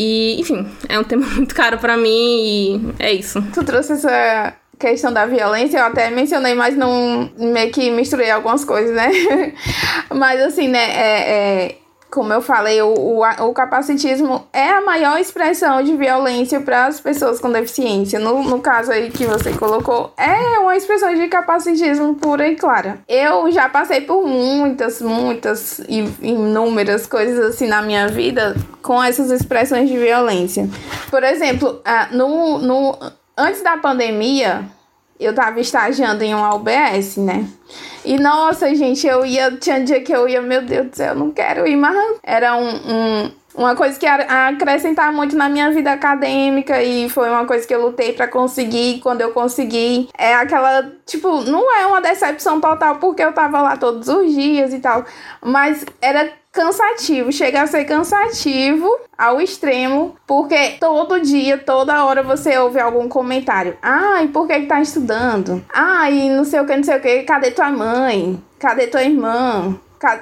[0.00, 3.42] E, enfim, é um tema muito caro para mim e é isso.
[3.52, 8.64] Tu trouxe essa questão da violência, eu até mencionei, mas não meio que misturei algumas
[8.64, 9.52] coisas, né?
[10.14, 11.76] mas assim, né, é, é
[12.10, 17.00] como eu falei, o, o, o, capacitismo é a maior expressão de violência para as
[17.00, 18.18] pessoas com deficiência.
[18.18, 23.00] No, no caso aí que você colocou, é uma expressão de capacitismo pura e clara.
[23.06, 29.30] Eu já passei por muitas, muitas e inúmeras coisas assim na minha vida com essas
[29.30, 30.68] expressões de violência.
[31.10, 32.98] Por exemplo, no, no,
[33.36, 34.64] antes da pandemia,
[35.18, 37.46] eu estava estagiando em uma UBS, né?
[38.04, 39.50] E nossa, gente, eu ia.
[39.56, 42.56] Tinha dia que eu ia, meu Deus do céu, eu não quero ir, mas era
[42.56, 47.66] um, um uma coisa que acrescentar muito na minha vida acadêmica e foi uma coisa
[47.66, 49.00] que eu lutei para conseguir.
[49.00, 53.76] Quando eu consegui, é aquela, tipo, não é uma decepção total porque eu tava lá
[53.76, 55.04] todos os dias e tal,
[55.42, 62.58] mas era cansativo, chega a ser cansativo ao extremo, porque todo dia, toda hora você
[62.58, 63.76] ouve algum comentário.
[63.80, 65.64] Ai, por que, que tá estudando?
[65.72, 68.42] Ai, não sei o que, não sei o que, cadê tua mãe?
[68.58, 69.78] Cadê tua irmã?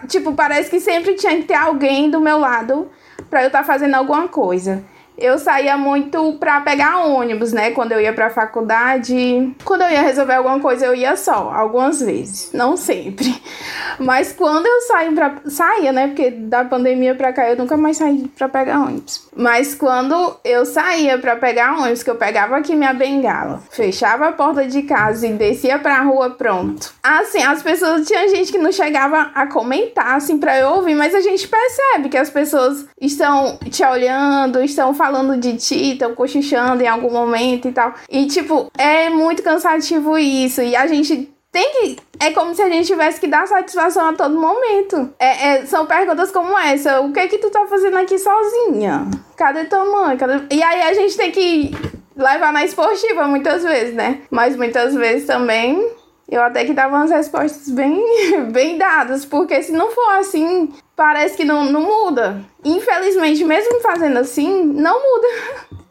[0.08, 2.90] Tipo, parece que sempre tinha que ter alguém do meu lado
[3.28, 4.82] para eu estar tá fazendo alguma coisa
[5.18, 7.70] eu saía muito pra pegar ônibus, né?
[7.70, 9.54] Quando eu ia pra faculdade.
[9.64, 12.50] Quando eu ia resolver alguma coisa, eu ia só, algumas vezes.
[12.52, 13.34] Não sempre.
[13.98, 15.36] Mas quando eu saio pra.
[15.46, 16.08] Saía, né?
[16.08, 19.26] Porque da pandemia pra cá eu nunca mais saí pra pegar ônibus.
[19.34, 24.32] Mas quando eu saía pra pegar ônibus, que eu pegava aqui minha bengala, fechava a
[24.32, 26.92] porta de casa e descia pra rua, pronto.
[27.02, 28.06] Assim, as pessoas.
[28.06, 32.08] Tinha gente que não chegava a comentar, assim, pra eu ouvir, mas a gente percebe
[32.08, 37.10] que as pessoas estão te olhando, estão falando falando de ti, estão cochichando em algum
[37.10, 37.94] momento e tal.
[38.10, 40.60] E, tipo, é muito cansativo isso.
[40.60, 41.96] E a gente tem que.
[42.18, 45.10] É como se a gente tivesse que dar satisfação a todo momento.
[45.18, 49.08] É, é, são perguntas como essa: o que é que tu tá fazendo aqui sozinha?
[49.36, 50.16] Cadê tua mãe?
[50.16, 50.42] Cadê...
[50.50, 51.70] E aí a gente tem que
[52.16, 54.22] levar na esportiva muitas vezes, né?
[54.30, 55.88] Mas muitas vezes também
[56.28, 58.02] eu até que dava umas respostas bem,
[58.50, 62.42] bem dadas, porque se não for assim, parece que não, não muda.
[62.64, 65.76] Infelizmente, mesmo fazendo assim, não muda.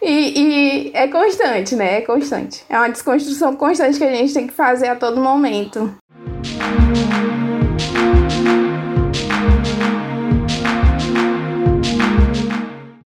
[0.00, 1.98] E, e é constante, né?
[1.98, 2.64] É constante.
[2.70, 5.94] É uma desconstrução constante que a gente tem que fazer a todo momento.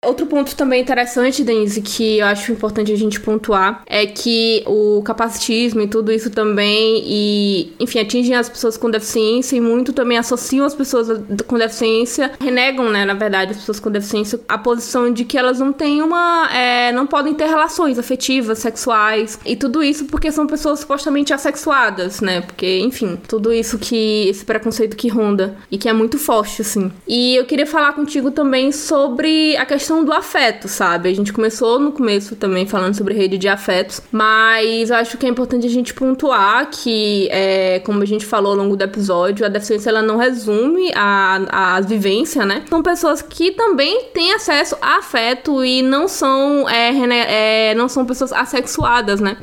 [0.06, 5.02] Outro ponto também interessante, Denise, que eu acho importante a gente pontuar, é que o
[5.04, 10.18] capacitismo e tudo isso também, e, enfim, atingem as pessoas com deficiência e muito também
[10.18, 11.10] associam as pessoas
[11.46, 15.60] com deficiência, renegam, né, na verdade, as pessoas com deficiência, a posição de que elas
[15.60, 16.50] não têm uma.
[16.54, 22.22] É, não podem ter relações afetivas, sexuais, e tudo isso porque são pessoas supostamente assexuadas,
[22.22, 22.40] né?
[22.40, 24.30] Porque, enfim, tudo isso que.
[24.30, 26.90] esse preconceito que ronda e que é muito forte, assim.
[27.06, 31.10] E eu queria falar contigo também sobre a questão questão do afeto, sabe?
[31.10, 35.26] A gente começou no começo também falando sobre rede de afetos, mas eu acho que
[35.26, 39.44] é importante a gente pontuar que, é, como a gente falou ao longo do episódio,
[39.44, 42.64] a deficiência ela não resume a, a vivência, né?
[42.70, 48.06] São pessoas que também têm acesso a afeto e não são, é, é, não são
[48.06, 49.38] pessoas assexuadas, né?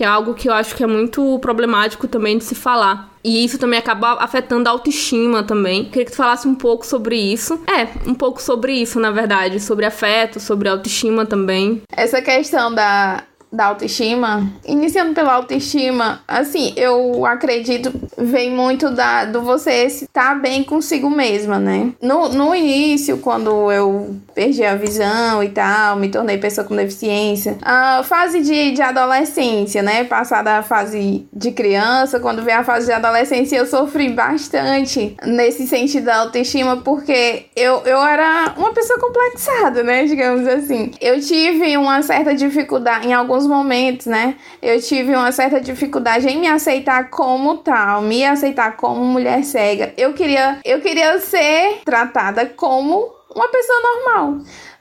[0.00, 3.10] Que é algo que eu acho que é muito problemático também de se falar.
[3.22, 5.84] E isso também acaba afetando a autoestima também.
[5.84, 7.60] Queria que tu falasse um pouco sobre isso.
[7.68, 9.60] É, um pouco sobre isso, na verdade.
[9.60, 11.82] Sobre afeto, sobre autoestima também.
[11.94, 19.42] Essa questão da da autoestima, iniciando pela autoestima, assim, eu acredito vem muito da do
[19.42, 21.92] você estar bem consigo mesma, né?
[22.00, 27.58] No, no início, quando eu perdi a visão e tal, me tornei pessoa com deficiência,
[27.62, 30.04] a fase de, de adolescência, né?
[30.04, 35.66] Passada a fase de criança, quando veio a fase de adolescência, eu sofri bastante nesse
[35.66, 40.04] sentido da autoestima, porque eu, eu era uma pessoa complexada, né?
[40.04, 40.90] Digamos assim.
[41.00, 46.28] Eu tive uma certa dificuldade em alguns alguns momentos, né, eu tive uma certa dificuldade
[46.28, 49.94] em me aceitar como tal, me aceitar como mulher cega.
[49.96, 54.38] Eu queria, eu queria ser tratada como uma pessoa normal.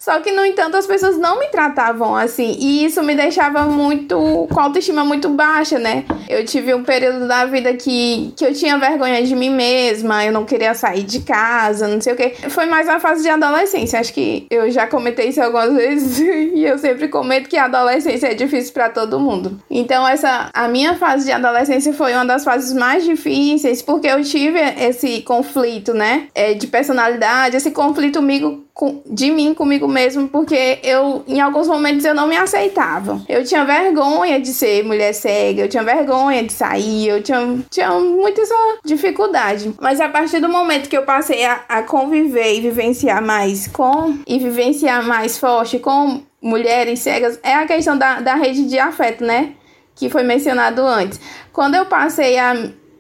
[0.10, 2.58] Só que, no entanto, as pessoas não me tratavam assim.
[2.60, 4.48] E isso me deixava muito.
[4.52, 6.04] com autoestima muito baixa, né?
[6.28, 10.32] Eu tive um período da vida que, que eu tinha vergonha de mim mesma, eu
[10.32, 12.34] não queria sair de casa, não sei o quê.
[12.50, 14.00] Foi mais uma fase de adolescência.
[14.00, 18.32] Acho que eu já comentei isso algumas vezes e eu sempre comento que a adolescência
[18.32, 19.62] é difícil para todo mundo.
[19.70, 20.50] Então, essa.
[20.52, 25.22] A minha fase de adolescência foi uma das fases mais difíceis porque eu tive esse
[25.22, 26.30] conflito, né?
[26.34, 28.68] É, de personalidade, esse conflito comigo
[29.06, 33.22] de mim comigo mesmo, porque eu, em alguns momentos, eu não me aceitava.
[33.28, 37.92] Eu tinha vergonha de ser mulher cega, eu tinha vergonha de sair, eu tinha, tinha
[37.92, 39.74] muita essa dificuldade.
[39.82, 44.18] Mas a partir do momento que eu passei a, a conviver e vivenciar mais com,
[44.26, 49.24] e vivenciar mais forte com mulheres cegas, é a questão da, da rede de afeto,
[49.24, 49.56] né?
[50.00, 51.20] que foi mencionado antes.
[51.52, 52.54] Quando eu passei a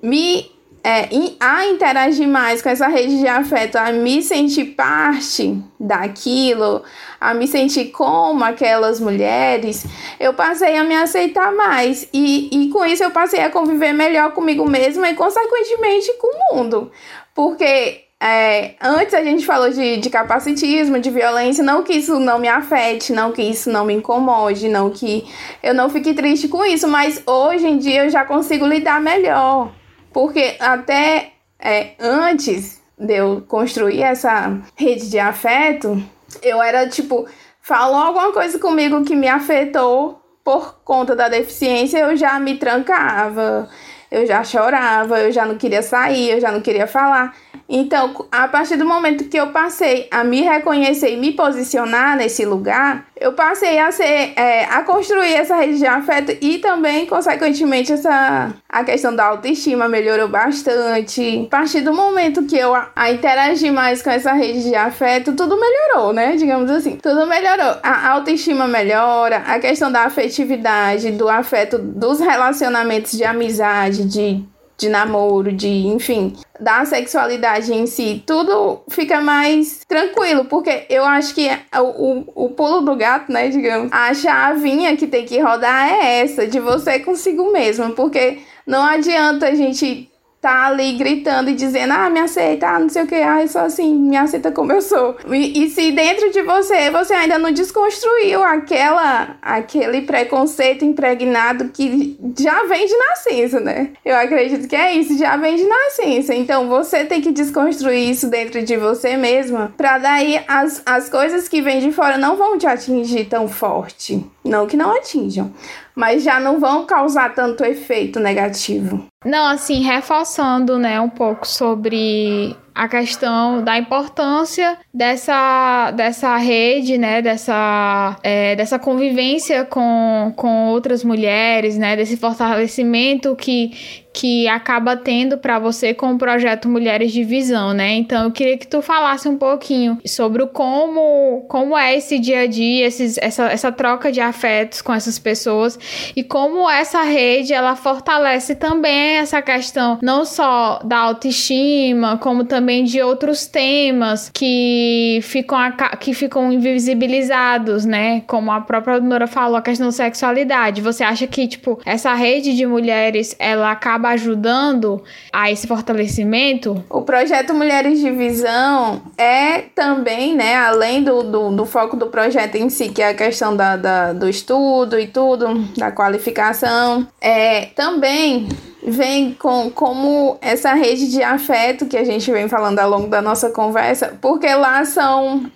[0.03, 0.51] me
[0.84, 1.09] é,
[1.39, 6.84] a interagir mais com essa rede de afeto, a me sentir parte daquilo,
[7.19, 9.86] a me sentir como aquelas mulheres,
[10.19, 12.07] eu passei a me aceitar mais.
[12.13, 16.55] E, e com isso eu passei a conviver melhor comigo mesma e, consequentemente, com o
[16.55, 16.91] mundo.
[17.36, 22.39] Porque é, antes a gente falou de, de capacitismo, de violência, não que isso não
[22.39, 25.25] me afete, não que isso não me incomode, não que
[25.61, 29.71] eu não fique triste com isso, mas hoje em dia eu já consigo lidar melhor
[30.12, 36.01] porque até é, antes de eu construir essa rede de afeto,
[36.41, 37.28] eu era tipo,
[37.62, 43.70] falou alguma coisa comigo que me afetou por conta da deficiência, eu já me trancava,
[44.10, 47.36] eu já chorava, eu já não queria sair, eu já não queria falar.
[47.68, 52.43] Então, a partir do momento que eu passei a me reconhecer e me posicionar nesse
[52.43, 57.91] lugar, eu passei a ser, é, a construir essa rede de afeto e também, consequentemente,
[57.91, 61.43] essa a questão da autoestima melhorou bastante.
[61.45, 65.34] A partir do momento que eu a, a interagi mais com essa rede de afeto,
[65.34, 66.36] tudo melhorou, né?
[66.36, 67.78] Digamos assim, tudo melhorou.
[67.84, 74.43] A autoestima melhora, a questão da afetividade, do afeto, dos relacionamentos de amizade, de
[74.80, 81.36] de namoro, de, enfim, da sexualidade em si, tudo fica mais tranquilo, porque eu acho
[81.36, 85.89] que o, o, o pulo do gato, né, digamos, a chavinha que tem que rodar
[85.89, 90.09] é essa, de você consigo mesmo, porque não adianta a gente
[90.41, 93.47] tá ali gritando e dizendo, ah, me aceita, ah, não sei o que, ah, eu
[93.47, 95.17] sou assim, me aceita como eu sou.
[95.29, 102.17] E, e, se dentro de você, você ainda não desconstruiu aquela, aquele preconceito impregnado que
[102.39, 103.89] já vem de nascença, né?
[104.05, 106.33] Eu acredito que é isso, já vem de nascença.
[106.33, 111.49] Então você tem que desconstruir isso dentro de você mesma, pra daí as, as coisas
[111.49, 114.23] que vêm de fora não vão te atingir tão forte.
[114.43, 115.53] Não que não atinjam,
[115.95, 119.05] mas já não vão causar tanto efeito negativo.
[119.25, 127.21] Não, assim, reforçando, né, um pouco sobre a questão da importância dessa, dessa rede, né,
[127.21, 135.38] dessa, é, dessa convivência com, com outras mulheres, né, desse fortalecimento que, que acaba tendo
[135.38, 137.95] para você com o projeto Mulheres de Visão, né?
[137.95, 142.47] Então eu queria que tu falasse um pouquinho sobre como, como é esse dia a
[142.47, 145.78] dia, esses, essa, essa troca de afetos com essas pessoas
[146.15, 152.70] e como essa rede ela fortalece também essa questão não só da autoestima, como também
[152.70, 155.57] também de outros temas que ficam,
[155.99, 158.22] que ficam invisibilizados, né?
[158.28, 160.82] Como a própria Nora falou, a questão da sexualidade.
[160.82, 165.01] Você acha que, tipo, essa rede de mulheres, ela acaba ajudando
[165.32, 166.84] a esse fortalecimento?
[166.89, 172.55] O projeto Mulheres de Visão é também, né, além do, do, do foco do projeto
[172.55, 177.66] em si, que é a questão da, da, do estudo e tudo, da qualificação, é
[177.76, 178.47] também
[178.82, 183.22] vem com como essa rede de afeto que a gente vem falando ao longo da
[183.22, 185.49] nossa conversa, porque lá são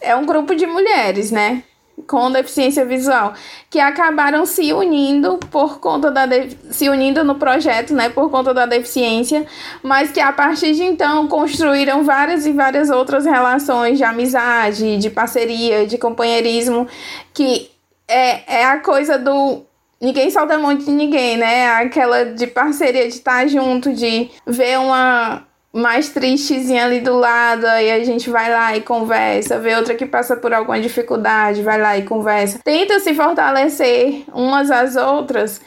[0.00, 1.62] é um grupo de mulheres, né,
[2.06, 3.34] com deficiência visual,
[3.68, 6.26] que acabaram se unindo por conta da
[6.70, 9.46] se unindo no projeto, né, por conta da deficiência,
[9.82, 15.10] mas que a partir de então construíram várias e várias outras relações de amizade, de
[15.10, 16.86] parceria, de companheirismo,
[17.32, 17.70] que
[18.08, 19.64] é, é a coisa do
[20.00, 21.68] ninguém solta a mão de ninguém, né?
[21.72, 27.90] Aquela de parceria, de estar junto, de ver uma mais tristezinha ali do lado, aí
[27.92, 31.96] a gente vai lá e conversa, vê outra que passa por alguma dificuldade, vai lá
[31.96, 32.60] e conversa.
[32.64, 35.60] Tenta se fortalecer umas às outras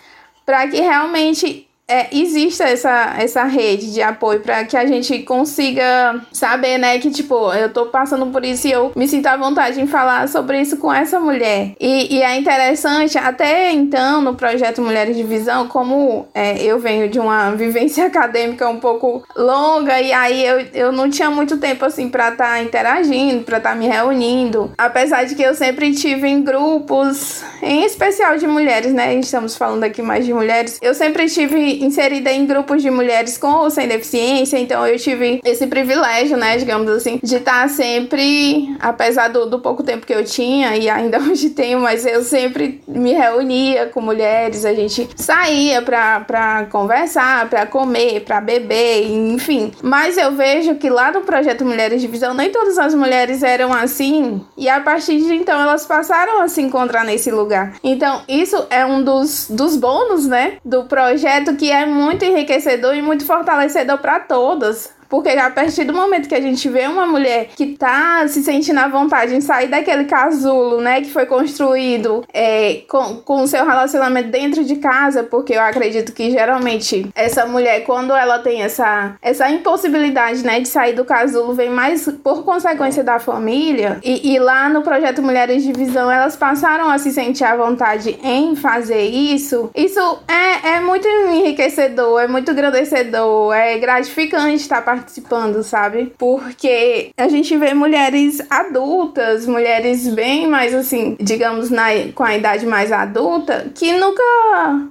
[0.45, 6.22] para que realmente é, exista essa, essa rede de apoio para que a gente consiga
[6.32, 9.82] saber, né, que tipo, eu tô passando por isso e eu me sinto à vontade
[9.82, 11.74] em falar sobre isso com essa mulher.
[11.80, 17.10] E, e é interessante, até então, no projeto Mulheres de Visão, como é, eu venho
[17.10, 21.86] de uma vivência acadêmica um pouco longa, e aí eu, eu não tinha muito tempo
[21.86, 24.72] assim para estar tá interagindo, para estar tá me reunindo.
[24.78, 29.16] Apesar de que eu sempre tive em grupos, em especial de mulheres, né?
[29.16, 30.80] Estamos falando aqui mais de mulheres.
[30.82, 35.40] Eu sempre tive inserida em grupos de mulheres com ou sem deficiência, então eu tive
[35.44, 40.24] esse privilégio, né, digamos assim, de estar sempre, apesar do, do pouco tempo que eu
[40.24, 45.82] tinha, e ainda hoje tenho, mas eu sempre me reunia com mulheres, a gente saía
[45.82, 49.72] pra, pra conversar, pra comer, pra beber, enfim.
[49.82, 53.74] Mas eu vejo que lá no projeto Mulheres de Visão, nem todas as mulheres eram
[53.74, 57.76] assim, e a partir de então elas passaram a se encontrar nesse lugar.
[57.84, 63.01] Então, isso é um dos, dos bônus, né, do projeto que é muito enriquecedor e
[63.01, 67.49] muito fortalecedor para todas, Porque a partir do momento que a gente vê uma mulher
[67.55, 72.82] que tá se sentindo à vontade em sair daquele casulo, né, que foi construído é,
[72.88, 77.84] com, com o seu relacionamento dentro de casa, porque eu acredito que geralmente essa mulher,
[77.84, 83.03] quando ela tem essa, essa impossibilidade, né, de sair do casulo, vem mais por consequência
[83.03, 83.99] da família.
[84.03, 88.18] E, e lá no projeto Mulheres de Visão, elas passaram a se sentir à vontade
[88.24, 89.70] em fazer isso.
[89.76, 95.03] Isso é, é muito enriquecedor, é muito agradecedor, é gratificante estar participando,
[95.64, 96.14] sabe?
[96.18, 102.66] Porque a gente vê mulheres adultas, mulheres bem mais assim, digamos, na, com a idade
[102.66, 104.24] mais adulta, que nunca,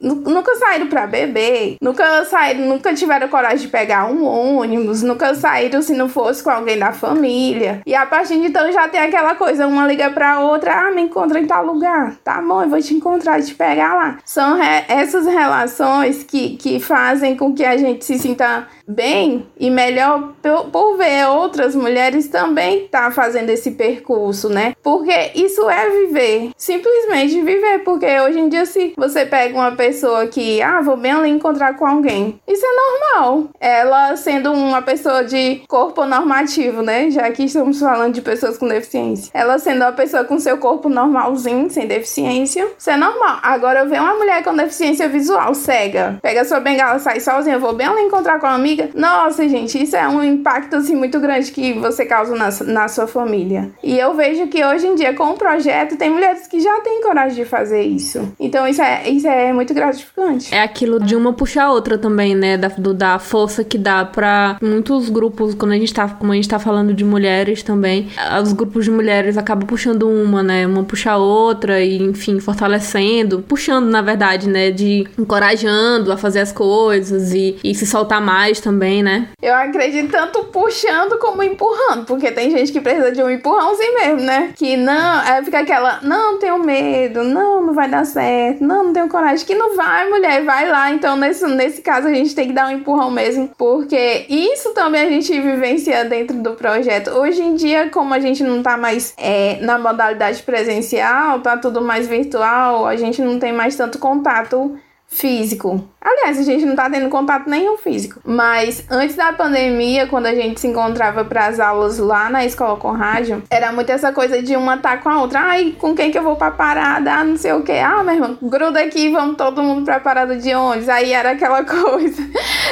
[0.00, 5.82] nunca saíram para beber, nunca saíram, nunca tiveram coragem de pegar um ônibus, nunca saíram
[5.82, 7.80] se não fosse com alguém da família.
[7.86, 11.02] E a partir de então já tem aquela coisa, uma liga pra outra, ah, me
[11.02, 12.16] encontra em tal lugar.
[12.22, 14.18] Tá bom, eu vou te encontrar e te pegar lá.
[14.24, 19.70] São re essas relações que, que fazem com que a gente se sinta bem e
[19.70, 20.33] melhor
[20.70, 24.74] por, ver outras mulheres também tá fazendo esse percurso, né?
[24.83, 30.26] Porque isso é viver, simplesmente viver, porque hoje em dia se você pega uma pessoa
[30.26, 33.49] que, ah, vou bem ali encontrar com alguém, isso é normal.
[33.61, 37.11] Ela sendo uma pessoa de corpo normativo, né?
[37.11, 39.30] Já que estamos falando de pessoas com deficiência.
[39.35, 43.39] Ela sendo uma pessoa com seu corpo normalzinho, sem deficiência, isso é normal.
[43.43, 47.72] Agora eu vejo uma mulher com deficiência visual, cega, pega sua bengala, sai sozinha, vou
[47.72, 48.99] bem ali encontrar com uma amiga amiga.
[48.99, 53.07] Nossa, gente, isso é um impacto assim muito grande que você causa na, na sua
[53.07, 53.70] família.
[53.83, 57.03] E eu vejo que hoje em dia, com o projeto, tem mulheres que já têm
[57.03, 58.33] coragem de fazer isso.
[58.39, 60.55] Então isso é, isso é muito gratificante.
[60.55, 62.57] É aquilo de uma puxar a outra também, né?
[62.57, 66.35] Da, do, da força que dá para muitos grupos, quando a gente tá, como a
[66.35, 68.09] gente tá falando de mulheres também,
[68.43, 70.66] os grupos de mulheres acabam puxando uma, né?
[70.66, 74.70] Uma puxa a outra e, enfim, fortalecendo, puxando, na verdade, né?
[74.70, 79.28] De encorajando a fazer as coisas e, e se soltar mais também, né?
[79.42, 84.20] Eu acredito tanto puxando como empurrando, porque tem gente que precisa de um empurrãozinho mesmo,
[84.20, 84.52] né?
[84.54, 88.92] Que não, aí fica aquela, não, tenho medo, não, não vai dar certo, não, não
[88.92, 89.44] tenho coragem.
[89.44, 90.90] Que não vai, mulher, vai lá.
[90.90, 95.02] Então, nesse, nesse caso, a gente tem que dar um empurrão mesmo, porque isso também
[95.02, 97.10] a gente vivencia dentro do projeto.
[97.10, 101.80] Hoje em dia, como a gente não tá mais é, na modalidade presencial, tá tudo
[101.82, 104.78] mais virtual, a gente não tem mais tanto contato
[105.12, 105.88] físico.
[106.00, 108.20] Aliás, a gente não tá tendo contato nenhum físico.
[108.24, 112.76] Mas antes da pandemia, quando a gente se encontrava para as aulas lá na escola
[112.76, 115.38] com rádio, era muito essa coisa de uma tá com a outra.
[115.40, 117.12] Ai, com quem que eu vou pra parada?
[117.12, 117.72] Ah, não sei o que.
[117.72, 120.88] Ah, meu irmão, gruda aqui, vamos todo mundo pra parada de ônibus.
[120.88, 122.22] Aí era aquela coisa.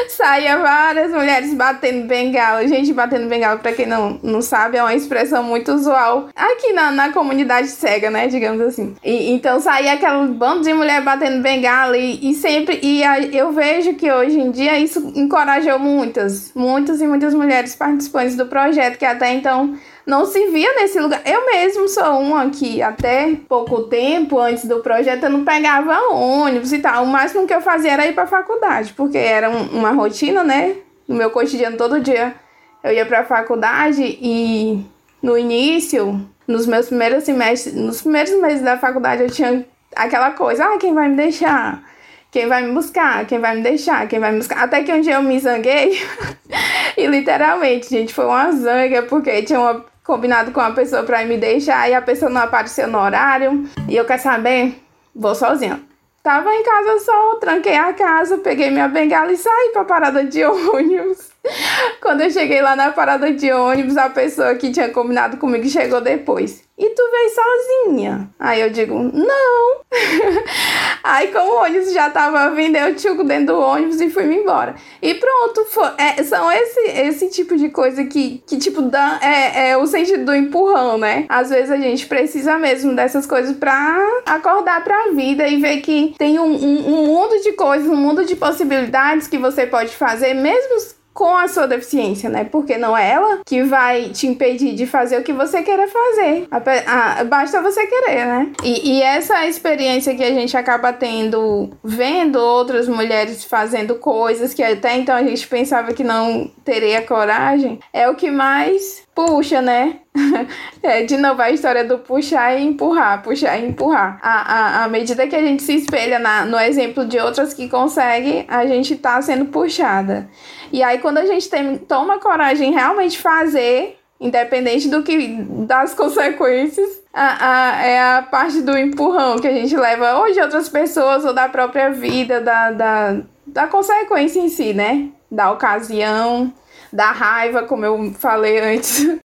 [0.09, 2.66] Saía várias mulheres batendo bengala.
[2.66, 6.91] Gente, batendo bengala, pra quem não, não sabe, é uma expressão muito usual aqui na,
[6.91, 8.26] na comunidade cega, né?
[8.26, 8.97] Digamos assim.
[9.05, 12.78] E, então saía aquele bando de mulher batendo bengala e, e sempre.
[12.83, 17.74] E a, eu vejo que hoje em dia isso encorajou muitas, muitas e muitas mulheres
[17.74, 19.74] participantes do projeto que até então
[20.07, 21.20] não se via nesse lugar.
[21.24, 26.72] Eu mesmo sou uma que até pouco tempo antes do projeto eu não pegava ônibus
[26.72, 27.05] e tal.
[27.05, 30.76] O máximo que eu fazia era ir para faculdade, porque era um, uma rotina, né?
[31.07, 32.35] No meu cotidiano todo dia
[32.83, 34.85] eu ia para a faculdade e
[35.22, 40.64] no início, nos meus primeiros semestres, nos primeiros meses da faculdade eu tinha aquela coisa,
[40.64, 41.89] ah, quem vai me deixar?
[42.31, 43.26] Quem vai me buscar?
[43.26, 44.07] Quem vai me deixar?
[44.07, 44.62] Quem vai me buscar?
[44.62, 46.01] Até que um dia eu me zanguei.
[46.97, 51.37] e literalmente, gente, foi uma zanga, porque tinha uma, combinado com uma pessoa pra me
[51.37, 53.68] deixar e a pessoa não apareceu no horário.
[53.89, 54.81] E eu quer saber?
[55.14, 55.81] Vou sozinha.
[56.22, 60.45] Tava em casa só, tranquei a casa, peguei minha bengala e saí pra parada de
[60.45, 61.30] ônibus.
[62.01, 66.01] Quando eu cheguei lá na parada de ônibus, a pessoa que tinha combinado comigo chegou
[66.01, 66.62] depois.
[66.78, 68.30] E tu veio sozinha?
[68.38, 69.80] Aí eu digo, não.
[71.05, 74.74] Aí, como o ônibus já tava vindo, eu tchuco dentro do ônibus e fui-me embora.
[75.03, 79.70] E pronto, foi, é, são esse, esse tipo de coisa que, que tipo, dá, é,
[79.70, 81.26] é o sentido do empurrão, né?
[81.28, 86.14] Às vezes a gente precisa mesmo dessas coisas pra acordar pra vida e ver que
[86.16, 90.32] tem um, um, um mundo de coisas, um mundo de possibilidades que você pode fazer,
[90.32, 92.45] mesmo com a sua deficiência, né?
[92.45, 96.47] Porque não é ela que vai te impedir de fazer o que você queira fazer.
[96.51, 98.53] A, a, basta você querer, né?
[98.63, 104.63] E, e, essa experiência que a gente acaba tendo, vendo outras mulheres fazendo coisas que
[104.63, 110.01] até então a gente pensava que não teria coragem, é o que mais puxa, né?
[110.83, 114.19] é, de novo, a história do puxar e empurrar, puxar e empurrar.
[114.23, 117.69] À, à, à medida que a gente se espelha na, no exemplo de outras que
[117.69, 120.29] conseguem, a gente tá sendo puxada.
[120.73, 125.37] E aí, quando a gente tem, toma coragem em realmente fazer, independente do que
[125.67, 130.41] das consequências, a, a, é a parte do empurrão que a gente leva ou de
[130.41, 135.09] outras pessoas ou da própria vida, da, da, da consequência em si, né?
[135.31, 136.53] Da ocasião
[136.93, 139.20] da raiva, como eu falei antes.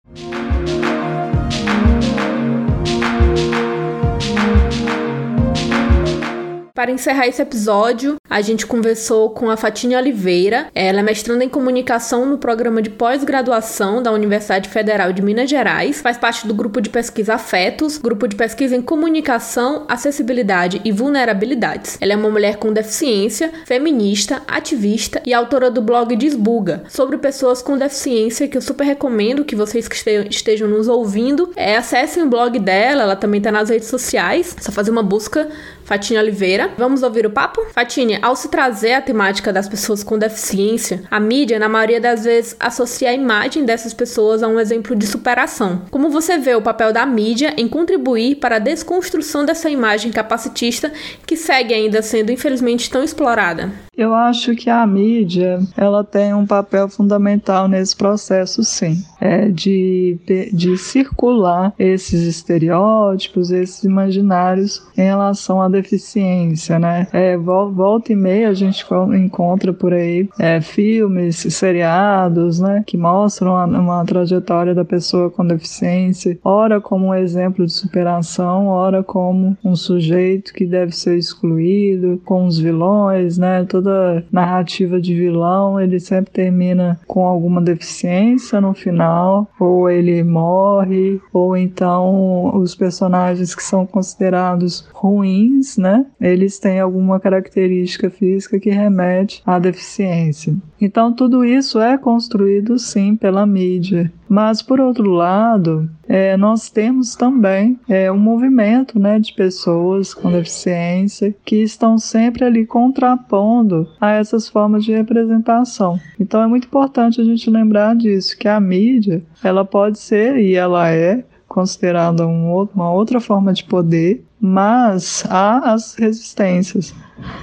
[6.73, 10.67] Para encerrar esse episódio, a gente conversou com a Fatinha Oliveira.
[10.73, 15.99] Ela é mestranda em comunicação no programa de pós-graduação da Universidade Federal de Minas Gerais,
[15.99, 21.97] faz parte do grupo de pesquisa Afetos, grupo de pesquisa em comunicação, acessibilidade e vulnerabilidades.
[21.99, 27.61] Ela é uma mulher com deficiência, feminista, ativista e autora do blog Desbuga, sobre pessoas
[27.61, 29.95] com deficiência, que eu super recomendo que vocês que
[30.29, 34.61] estejam nos ouvindo é, acessem o blog dela, ela também está nas redes sociais, é
[34.61, 35.49] só fazer uma busca
[35.91, 36.71] Fatinha Oliveira.
[36.77, 37.65] Vamos ouvir o papo?
[37.73, 42.23] Fatinha, ao se trazer a temática das pessoas com deficiência, a mídia, na maioria das
[42.23, 45.81] vezes, associa a imagem dessas pessoas a um exemplo de superação.
[45.91, 50.93] Como você vê o papel da mídia em contribuir para a desconstrução dessa imagem capacitista
[51.27, 53.69] que segue ainda sendo, infelizmente, tão explorada?
[53.97, 60.17] Eu acho que a mídia ela tem um papel fundamental nesse processo, sim, é de,
[60.53, 67.07] de circular esses estereótipos, esses imaginários em relação à deficiência, né?
[67.11, 73.51] É, volta e meia a gente encontra por aí é, filmes, seriados, né, que mostram
[73.51, 79.57] uma, uma trajetória da pessoa com deficiência, ora como um exemplo de superação, ora como
[79.63, 83.65] um sujeito que deve ser excluído, com os vilões, né?
[83.65, 91.19] Toda narrativa de vilão, ele sempre termina com alguma deficiência no final, ou ele morre,
[91.33, 96.05] ou então os personagens que são considerados ruins, né?
[96.19, 100.55] Eles têm alguma característica física que remete à deficiência.
[100.79, 104.11] Então, tudo isso é construído sim pela mídia.
[104.27, 110.31] Mas, por outro lado, é, nós temos também é, um movimento né, de pessoas com
[110.31, 115.99] deficiência que estão sempre ali contrapondo a essas formas de representação.
[116.19, 120.55] Então, é muito importante a gente lembrar disso, que a mídia ela pode ser e
[120.55, 126.95] ela é considerada um, uma outra forma de poder, mas há as resistências,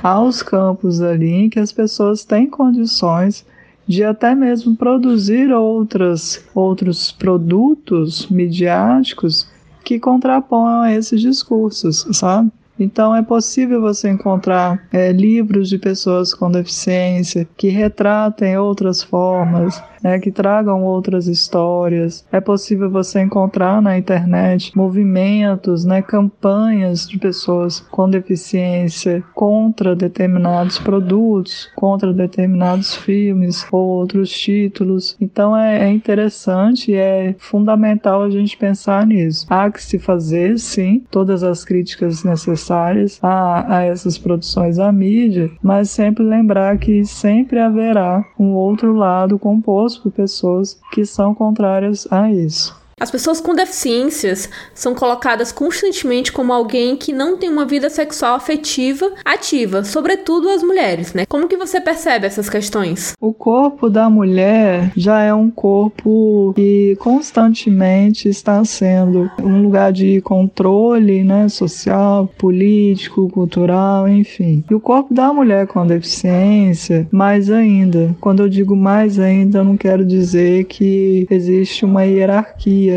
[0.02, 3.44] há os campos ali em que as pessoas têm condições
[3.86, 9.46] de até mesmo produzir outras, outros produtos midiáticos
[9.84, 12.50] que contraponham a esses discursos, sabe?
[12.78, 19.82] Então é possível você encontrar é, livros de pessoas com deficiência que retratem outras formas,
[20.02, 22.24] né, que tragam outras histórias.
[22.30, 30.78] É possível você encontrar na internet movimentos, né, campanhas de pessoas com deficiência contra determinados
[30.78, 35.16] produtos, contra determinados filmes ou outros títulos.
[35.20, 39.46] Então é, é interessante e é fundamental a gente pensar nisso.
[39.48, 45.50] Há que se fazer, sim, todas as críticas necessárias a, a essas produções à mídia,
[45.62, 52.06] mas sempre lembrar que sempre haverá um outro lado composto por pessoas que são contrárias
[52.10, 52.77] a isso.
[53.00, 58.34] As pessoas com deficiências são colocadas constantemente como alguém que não tem uma vida sexual
[58.34, 61.24] afetiva ativa, sobretudo as mulheres, né?
[61.26, 63.14] Como que você percebe essas questões?
[63.20, 70.20] O corpo da mulher já é um corpo que constantemente está sendo um lugar de
[70.22, 74.64] controle, né, social, político, cultural, enfim.
[74.68, 78.14] E o corpo da mulher com deficiência, mais ainda.
[78.20, 82.87] Quando eu digo mais ainda, eu não quero dizer que existe uma hierarquia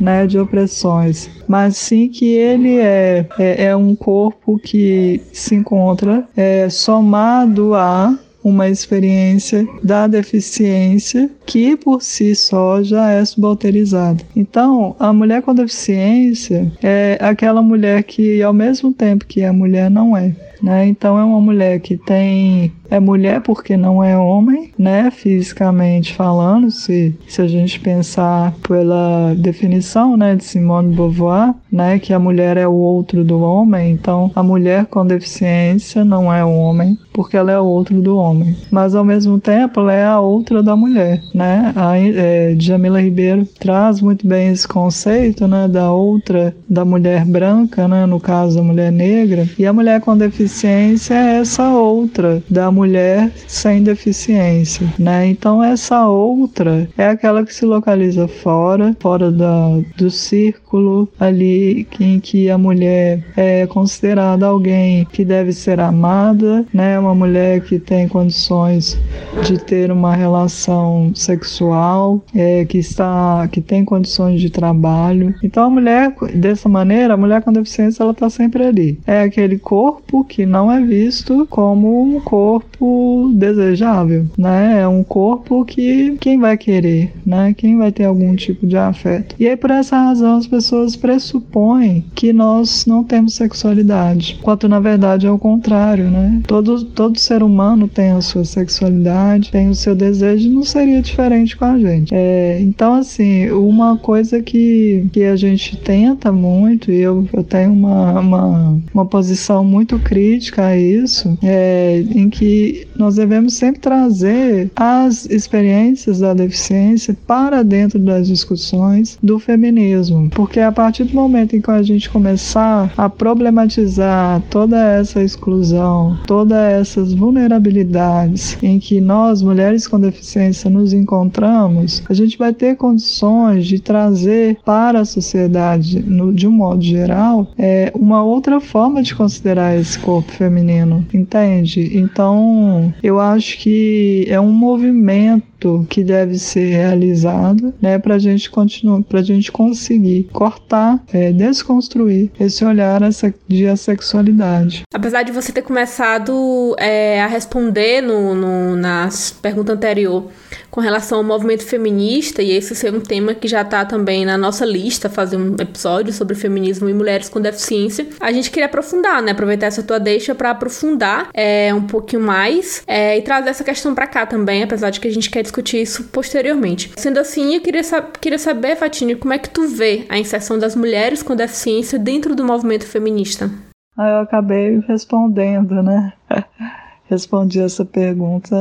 [0.00, 6.26] né, de opressões, mas sim que ele é, é, é um corpo que se encontra
[6.36, 14.24] é, somado a uma experiência da deficiência que por si só já é subalterizada.
[14.34, 19.90] Então, a mulher com deficiência é aquela mulher que, ao mesmo tempo que é mulher,
[19.90, 20.34] não é.
[20.62, 20.86] Né?
[20.86, 25.10] Então, é uma mulher que tem é mulher porque não é homem, né?
[25.10, 32.12] Fisicamente falando, se, se a gente pensar pela definição, né, de Simone Beauvoir, né, que
[32.12, 36.50] a mulher é o outro do homem, então a mulher com deficiência não é o
[36.50, 38.54] homem, porque ela é o outro do homem.
[38.70, 41.72] Mas ao mesmo tempo, ela é a outra da mulher, né?
[41.74, 47.88] A é, Jamila Ribeiro traz muito bem esse conceito, né, da outra da mulher branca,
[47.88, 52.70] né, no caso da mulher negra, e a mulher com deficiência é essa outra da
[52.70, 55.26] mulher mulher sem deficiência, né?
[55.26, 61.86] Então essa outra é aquela que se localiza fora, fora da, do círculo círculo ali
[62.00, 66.98] em que a mulher é considerada alguém que deve ser amada, né?
[66.98, 68.98] Uma mulher que tem condições
[69.44, 75.34] de ter uma relação sexual, é, que está, que tem condições de trabalho.
[75.42, 78.98] Então a mulher dessa maneira, a mulher com deficiência, ela está sempre ali.
[79.06, 84.80] É aquele corpo que não é visto como um corpo desejável, né?
[84.80, 87.54] É um corpo que quem vai querer, né?
[87.56, 89.34] Quem vai ter algum tipo de afeto.
[89.38, 90.61] E aí por essa razão as pessoas
[90.96, 96.40] pressupõem que nós não temos sexualidade, quando na verdade é o contrário, né?
[96.46, 101.56] Todo todo ser humano tem a sua sexualidade, tem o seu desejo, não seria diferente
[101.56, 102.14] com a gente.
[102.14, 107.72] É, então assim, uma coisa que que a gente tenta muito e eu, eu tenho
[107.72, 114.70] uma, uma, uma posição muito crítica a isso, é, em que nós devemos sempre trazer
[114.76, 121.56] as experiências da deficiência para dentro das discussões do feminismo, porque a partir do momento
[121.56, 129.00] em que a gente começar a problematizar toda essa exclusão, todas essas vulnerabilidades em que
[129.00, 135.04] nós, mulheres com deficiência, nos encontramos, a gente vai ter condições de trazer para a
[135.04, 141.04] sociedade, no, de um modo geral, é uma outra forma de considerar esse corpo feminino,
[141.12, 141.96] entende?
[141.96, 145.51] Então, eu acho que é um movimento
[145.88, 151.32] que deve ser realizado, né, para a gente continuar, para a gente conseguir cortar, é,
[151.32, 153.00] desconstruir esse olhar
[153.48, 154.82] de assexualidade.
[154.92, 159.08] Apesar de você ter começado é, a responder no, no, na
[159.40, 160.28] pergunta anterior
[160.72, 164.38] com relação ao movimento feminista, e esse ser um tema que já está também na
[164.38, 169.20] nossa lista, fazer um episódio sobre feminismo e mulheres com deficiência, a gente queria aprofundar,
[169.20, 169.32] né?
[169.32, 173.94] Aproveitar essa tua deixa para aprofundar é, um pouquinho mais é, e trazer essa questão
[173.94, 176.90] para cá também, apesar de que a gente quer discutir isso posteriormente.
[176.96, 177.82] Sendo assim, eu queria,
[178.18, 182.34] queria saber, Fatine, como é que tu vê a inserção das mulheres com deficiência dentro
[182.34, 183.50] do movimento feminista?
[183.98, 186.14] Ah, eu acabei respondendo, né?
[187.10, 188.56] Respondi essa pergunta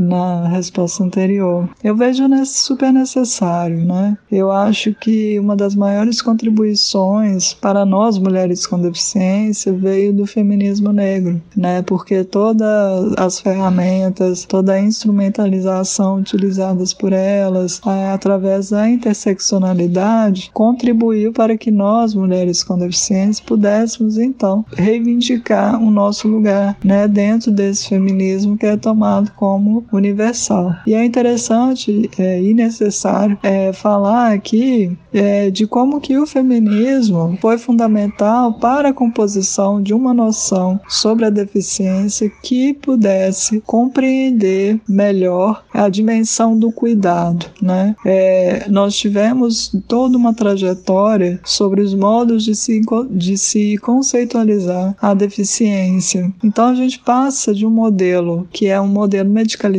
[0.00, 1.68] na resposta anterior.
[1.82, 4.16] Eu vejo super necessário, né?
[4.30, 10.92] Eu acho que uma das maiores contribuições para nós mulheres com deficiência veio do feminismo
[10.92, 11.82] negro, né?
[11.82, 17.80] Porque todas as ferramentas, toda a instrumentalização utilizadas por elas,
[18.12, 26.28] através da interseccionalidade, contribuiu para que nós mulheres com deficiência pudéssemos então reivindicar o nosso
[26.28, 27.06] lugar, né?
[27.06, 30.74] Dentro desse feminismo que é tomado como universal.
[30.86, 37.38] E é interessante é, e necessário é, falar aqui é, de como que o feminismo
[37.40, 45.64] foi fundamental para a composição de uma noção sobre a deficiência que pudesse compreender melhor
[45.72, 47.46] a dimensão do cuidado.
[47.60, 47.94] Né?
[48.04, 52.80] É, nós tivemos toda uma trajetória sobre os modos de se,
[53.10, 56.32] de se conceitualizar a deficiência.
[56.42, 59.73] Então a gente passa de um modelo que é um modelo medicalizado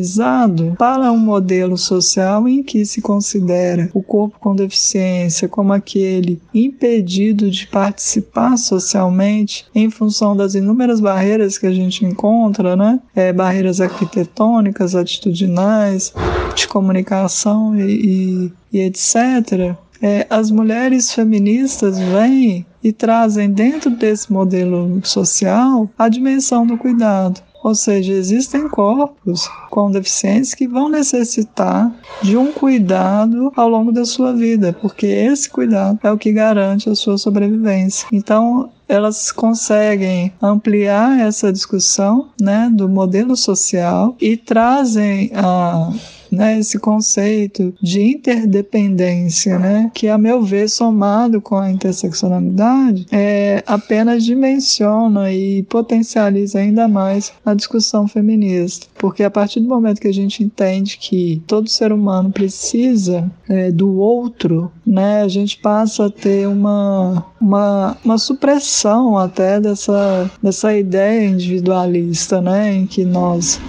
[0.78, 7.50] para um modelo social em que se considera o corpo com deficiência como aquele impedido
[7.50, 13.00] de participar socialmente em função das inúmeras barreiras que a gente encontra, né?
[13.16, 16.14] É, barreiras arquitetônicas, atitudinais,
[16.56, 19.76] de comunicação e, e, e etc.
[20.02, 27.42] É, as mulheres feministas vêm e trazem dentro desse modelo social a dimensão do cuidado.
[27.66, 31.92] Ou seja, existem corpos com deficiências que vão necessitar
[32.22, 36.92] de um cuidado ao longo da sua vida, porque esse cuidado é o que garante
[36.92, 38.08] a sua sobrevivência.
[38.14, 45.92] Então, elas conseguem ampliar essa discussão né, do modelo social e trazem a
[46.36, 53.64] né, esse conceito de interdependência, né, que a meu ver somado com a interseccionalidade é,
[53.66, 60.08] apenas dimensiona e potencializa ainda mais a discussão feminista, porque a partir do momento que
[60.08, 66.06] a gente entende que todo ser humano precisa é, do outro, né, a gente passa
[66.06, 73.60] a ter uma, uma, uma supressão até dessa, dessa ideia individualista, né, em que nós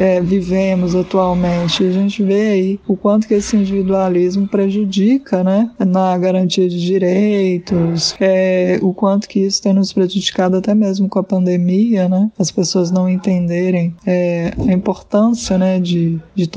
[0.00, 1.84] é, vivemos atualmente.
[1.84, 8.16] A gente vê aí o quanto que esse individualismo prejudica, né, na garantia de direitos,
[8.18, 12.50] é, o quanto que isso tem nos prejudicado até mesmo com a pandemia, né, as
[12.50, 16.48] pessoas não entenderem é, a importância, né, de, de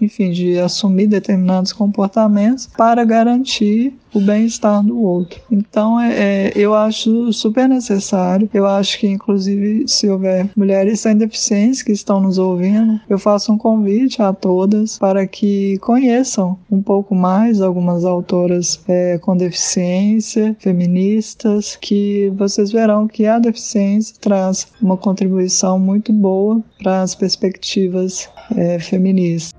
[0.00, 5.40] enfim, de assumir determinados comportamentos para garantir o bem-estar do outro.
[5.50, 8.48] Então, é, é, eu acho super necessário.
[8.52, 13.52] Eu acho que, inclusive, se houver mulheres sem deficiência que estão nos ouvindo, Eu faço
[13.52, 20.56] um convite a todas para que conheçam um pouco mais algumas autoras é, com deficiência,
[20.58, 28.28] feministas, que vocês verão que a deficiência traz uma contribuição muito boa para as perspectivas
[28.56, 29.52] é, feministas.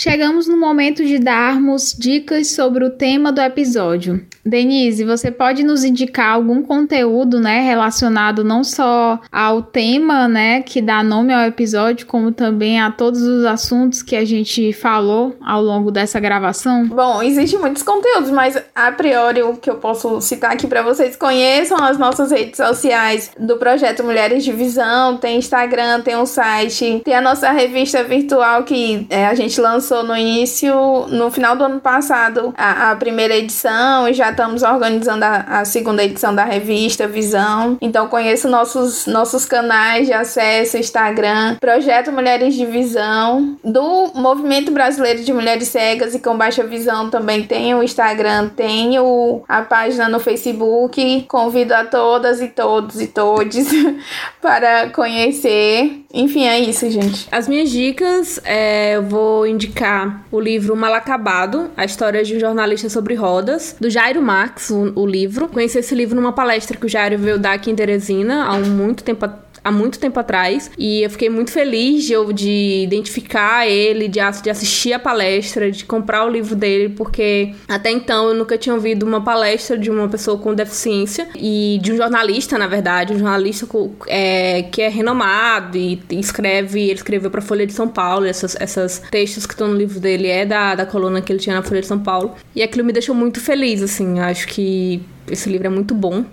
[0.00, 4.24] Chegamos no momento de darmos dicas sobre o tema do episódio.
[4.44, 10.80] Denise, você pode nos indicar algum conteúdo, né, relacionado não só ao tema, né, que
[10.80, 15.62] dá nome ao episódio, como também a todos os assuntos que a gente falou ao
[15.62, 16.86] longo dessa gravação?
[16.86, 21.16] Bom, existem muitos conteúdos, mas a priori o que eu posso citar aqui para vocês
[21.16, 27.02] conheçam as nossas redes sociais do projeto Mulheres de Visão, tem Instagram, tem um site,
[27.04, 30.72] tem a nossa revista virtual que é, a gente lançou no início,
[31.08, 35.64] no final do ano passado, a, a primeira edição e já estamos organizando a, a,
[35.64, 37.76] segunda edição da revista Visão.
[37.80, 45.24] Então conheço nossos, nossos canais de acesso, Instagram, Projeto Mulheres de Visão, do Movimento Brasileiro
[45.24, 50.08] de Mulheres Cegas e com Baixa Visão também tem o Instagram, tem o, a página
[50.08, 51.24] no Facebook.
[51.26, 53.66] Convido a todas e todos e todes
[54.40, 56.04] para conhecer.
[56.12, 57.28] Enfim, é isso, gente.
[57.30, 62.88] As minhas dicas, é, eu vou indicar o livro Malacabado, a história de um jornalista
[62.88, 65.48] sobre rodas, do Jairo Marx, o, o, livro.
[65.48, 68.64] Conheci esse livro numa palestra que o Jairo veio dar aqui em Teresina há um
[68.64, 69.24] muito tempo
[69.62, 74.50] há muito tempo atrás e eu fiquei muito feliz de, de identificar ele, de, de
[74.50, 79.04] assistir a palestra, de comprar o livro dele, porque até então eu nunca tinha ouvido
[79.04, 83.66] uma palestra de uma pessoa com deficiência e de um jornalista, na verdade, um jornalista
[84.06, 88.56] é, que é renomado e escreve, ele escreveu para a Folha de São Paulo, essas,
[88.60, 91.62] essas textos que estão no livro dele é da, da coluna que ele tinha na
[91.62, 95.66] Folha de São Paulo e aquilo me deixou muito feliz, assim, acho que esse livro
[95.66, 96.24] é muito bom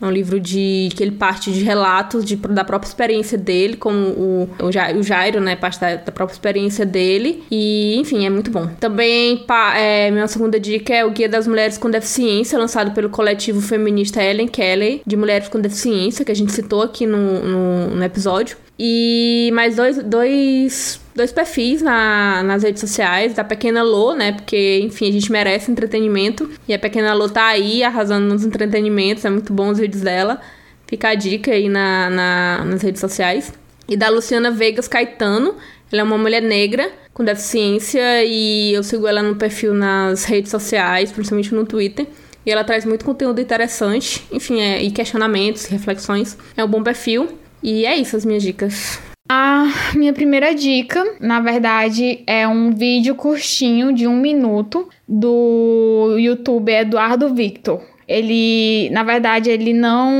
[0.00, 3.98] é um livro de que ele parte de relatos de, da própria experiência dele, como
[3.98, 5.56] o, o, Jairo, né?
[5.56, 7.42] Parte da, da, própria experiência dele.
[7.50, 8.66] E, enfim, é muito bom.
[8.80, 13.08] Também, pa, é, minha segunda dica é o Guia das Mulheres com Deficiência, lançado pelo
[13.08, 17.90] coletivo feminista Ellen Kelly, de Mulheres com Deficiência, que a gente citou aqui no, no,
[17.96, 18.56] no episódio.
[18.78, 24.32] E mais dois, dois, dois perfis na, nas redes sociais da Pequena Lô, né?
[24.32, 26.50] Porque, enfim, a gente merece entretenimento.
[26.66, 29.24] E a Pequena Lô tá aí arrasando nos entretenimentos.
[29.24, 30.40] É muito bom os vídeos dela.
[30.86, 33.52] Fica a dica aí na, na, nas redes sociais.
[33.88, 35.54] E da Luciana Vegas Caetano.
[35.92, 40.50] Ela é uma mulher negra com deficiência e eu sigo ela no perfil nas redes
[40.50, 42.06] sociais, principalmente no Twitter.
[42.44, 46.36] E ela traz muito conteúdo interessante, enfim, é, e questionamentos, reflexões.
[46.56, 47.38] É um bom perfil.
[47.64, 49.00] E é isso as minhas dicas.
[49.26, 49.64] A
[49.96, 57.34] minha primeira dica, na verdade, é um vídeo curtinho de um minuto do youtuber Eduardo
[57.34, 57.80] Victor.
[58.06, 60.12] Ele, na verdade, ele não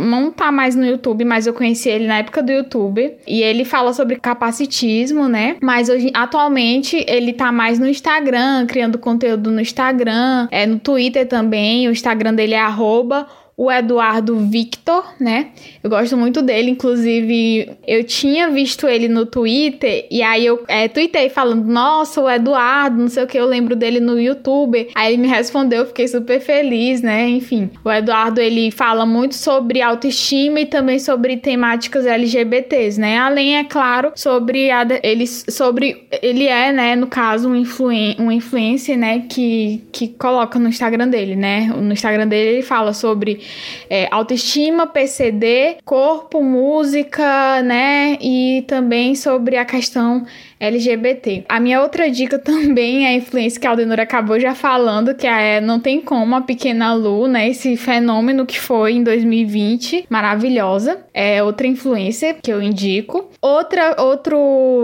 [0.00, 3.16] não tá mais no YouTube, mas eu conheci ele na época do YouTube.
[3.26, 5.56] E ele fala sobre capacitismo, né?
[5.62, 11.28] Mas hoje, atualmente, ele tá mais no Instagram, criando conteúdo no Instagram, é no Twitter
[11.28, 11.86] também.
[11.86, 13.26] O Instagram dele é arroba
[13.58, 15.48] o Eduardo Victor, né?
[15.82, 20.86] Eu gosto muito dele, inclusive eu tinha visto ele no Twitter e aí eu é,
[20.86, 24.88] tuitei falando, nossa, o Eduardo, não sei o que, eu lembro dele no YouTube.
[24.94, 27.28] Aí ele me respondeu, fiquei super feliz, né?
[27.28, 33.18] Enfim, o Eduardo ele fala muito sobre autoestima e também sobre temáticas LGBTs, né?
[33.18, 38.30] Além, é claro, sobre a, ele, sobre ele é, né, no caso, um, influen, um
[38.30, 41.66] influencer, né, que, que coloca no Instagram dele, né?
[41.76, 43.47] No Instagram dele ele fala sobre
[43.88, 48.16] é, autoestima, PCD, corpo, música, né?
[48.20, 50.24] E também sobre a questão
[50.60, 51.44] LGBT.
[51.48, 55.26] A minha outra dica também é a influência que a Aldenor acabou já falando, que
[55.26, 57.48] é Não Tem Como, a Pequena Lu, né?
[57.48, 60.98] Esse fenômeno que foi em 2020, maravilhosa.
[61.14, 63.30] É outra influência que eu indico.
[63.40, 64.36] Outra, outro,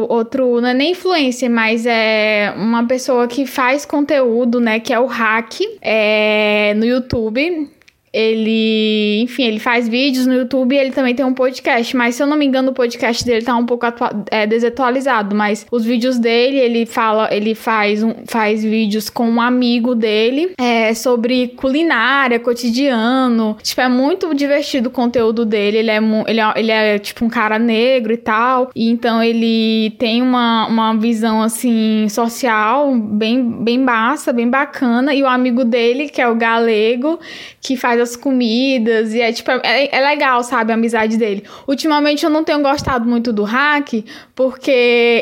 [0.09, 4.79] outro, não é nem influência, mas é uma pessoa que faz conteúdo, né?
[4.79, 7.74] Que é o Hack, é, no YouTube.
[8.15, 11.97] Ele, enfim, ele faz vídeos no YouTube e ele também tem um podcast.
[11.97, 13.85] Mas se eu não me engano, o podcast dele tá um pouco
[14.31, 15.35] é, desatualizado.
[15.35, 20.53] Mas os vídeos dele, ele fala, ele faz, um, faz vídeos com um amigo dele
[20.57, 23.57] é, sobre culinária, cotidiano.
[23.61, 25.79] Tipo, é muito divertido o conteúdo dele.
[25.79, 25.99] Ele é,
[26.29, 28.71] ele é, ele é tipo um cara negro e tal.
[28.77, 35.13] E então ele tem uma, uma visão assim social bem, bem massa, bem bacana.
[35.13, 37.19] E o amigo dele, que é o galego,
[37.61, 39.13] que faz as comidas.
[39.13, 41.45] E é tipo, é, é legal, sabe, a amizade dele.
[41.67, 44.71] Ultimamente eu não tenho gostado muito do hack, porque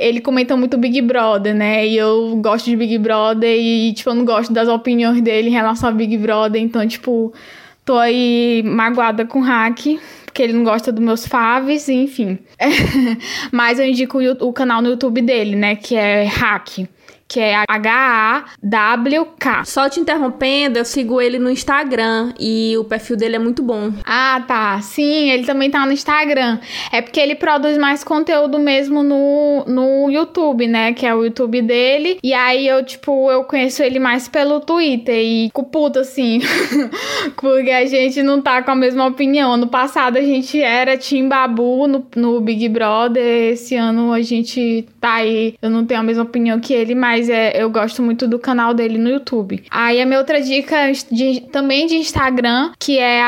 [0.02, 1.86] ele comenta muito Big Brother, né?
[1.86, 5.52] E eu gosto de Big Brother e, tipo, eu não gosto das opiniões dele em
[5.52, 6.60] relação a Big Brother.
[6.60, 7.32] Então, tipo,
[7.84, 9.98] tô aí magoada com o hack
[10.32, 12.38] porque ele não gosta dos meus faves, enfim.
[13.52, 15.76] Mas eu indico o, o, canal no YouTube dele, né?
[15.76, 16.88] Que é Hack
[17.32, 19.64] que é H-A-W-K.
[19.64, 23.90] Só te interrompendo, eu sigo ele no Instagram e o perfil dele é muito bom.
[24.04, 24.78] Ah, tá.
[24.82, 26.58] Sim, ele também tá no Instagram.
[26.92, 30.92] É porque ele produz mais conteúdo mesmo no, no YouTube, né?
[30.92, 32.18] Que é o YouTube dele.
[32.22, 36.40] E aí eu, tipo, eu conheço ele mais pelo Twitter e com puta, assim.
[37.40, 39.56] porque a gente não tá com a mesma opinião.
[39.56, 43.52] No passado a gente era Team Babu no, no Big Brother.
[43.52, 45.54] Esse ano a gente tá aí.
[45.62, 48.36] Eu não tenho a mesma opinião que ele, mas mas é, eu gosto muito do
[48.36, 49.62] canal dele no YouTube.
[49.70, 53.22] Aí a minha outra dica de, também de Instagram, que é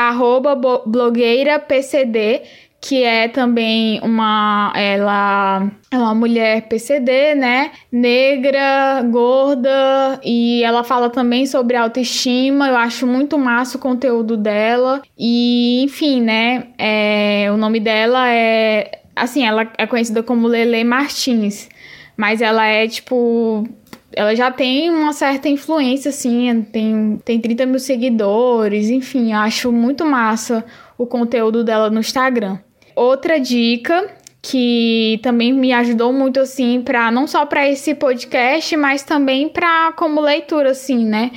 [0.85, 2.41] blogueirapcd,
[2.81, 7.71] que é também uma ela é uma mulher PCD, né?
[7.89, 12.67] Negra, gorda e ela fala também sobre autoestima.
[12.67, 16.67] Eu acho muito massa o conteúdo dela e enfim, né?
[16.77, 21.69] É, o nome dela é assim, ela é conhecida como Lele Martins.
[22.17, 23.67] Mas ela é, tipo.
[24.15, 30.05] Ela já tem uma certa influência, assim, tem, tem 30 mil seguidores, enfim, acho muito
[30.05, 30.63] massa
[30.97, 32.57] o conteúdo dela no Instagram.
[32.95, 34.09] Outra dica
[34.47, 39.91] que também me ajudou muito assim para não só para esse podcast, mas também para
[39.93, 41.31] como leitura assim, né?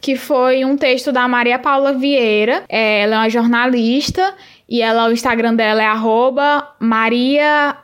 [0.00, 2.62] Que foi um texto da Maria Paula Vieira.
[2.68, 4.32] É, ela é uma jornalista
[4.72, 7.76] e ela, o Instagram dela é arroba Maria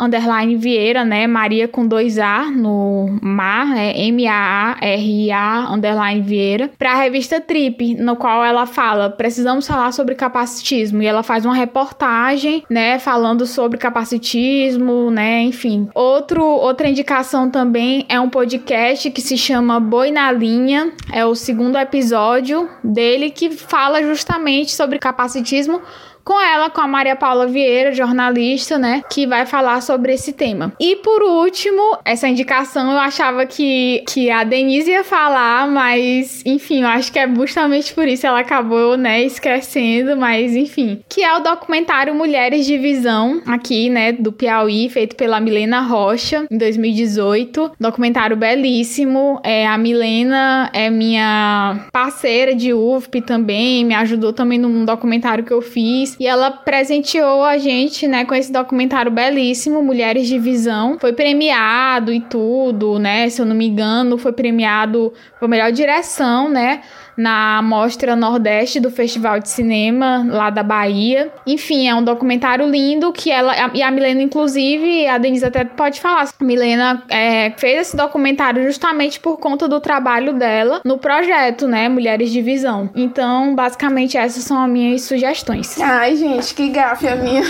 [0.57, 1.27] Vieira, né?
[1.27, 8.17] Maria com dois A no mar, é M-A-A-R-I-A underline Vieira, para a revista Trip, no
[8.17, 11.03] qual ela fala: precisamos falar sobre capacitismo.
[11.03, 12.99] E ela faz uma reportagem, né?
[12.99, 15.43] Falando sobre capacitismo, né?
[15.43, 15.91] Enfim.
[15.95, 20.91] Outro, outra indicação também é um podcast que se chama Boi na Linha.
[21.13, 25.83] É o segundo episódio dele que fala justamente sobre capacitismo
[26.29, 30.75] com ela, com a Maria Paula Vieira, jornalista, né, que vai falar sobre esse tema.
[30.79, 36.83] E por último, essa indicação eu achava que, que a Denise ia falar, mas enfim,
[36.83, 41.35] eu acho que é justamente por isso ela acabou, né, esquecendo, mas enfim, que é
[41.35, 47.73] o documentário Mulheres de Visão, aqui, né, do Piauí, feito pela Milena Rocha, em 2018.
[47.81, 49.41] Documentário belíssimo.
[49.43, 55.53] É, a Milena é minha parceira de UFP também, me ajudou também num documentário que
[55.53, 56.18] eu fiz.
[56.19, 60.99] E ela presenteou a gente, né, com esse documentário belíssimo, Mulheres de Visão.
[60.99, 63.29] Foi premiado e tudo, né?
[63.29, 66.83] Se eu não me engano, foi premiado por melhor direção, né?
[67.19, 71.33] Na Mostra Nordeste do Festival de Cinema lá da Bahia.
[71.45, 76.01] Enfim, é um documentário lindo que ela e a Milena inclusive, a Denise até pode
[76.01, 76.29] falar.
[76.39, 81.89] A Milena é, fez esse documentário justamente por conta do trabalho dela no projeto, né,
[81.89, 82.89] Mulheres de Visão.
[82.95, 85.81] Então, basicamente essas são as minhas sugestões.
[85.81, 87.43] Ai, gente, que gafe a minha.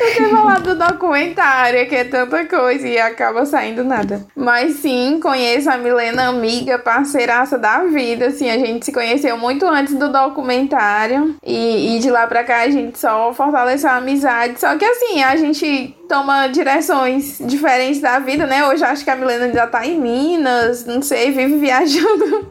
[0.00, 4.26] Eu ter falado do documentário, que é tanta coisa e acaba saindo nada.
[4.34, 9.66] Mas sim, conheço a Milena, amiga, parceiraça da vida, assim, a gente se conheceu muito
[9.66, 11.36] antes do documentário.
[11.44, 14.58] E, e de lá pra cá a gente só fortaleceu a amizade.
[14.58, 18.66] Só que assim, a gente toma direções diferentes da vida, né?
[18.66, 22.50] Hoje acho que a Milena já tá em Minas, não sei, vive viajando.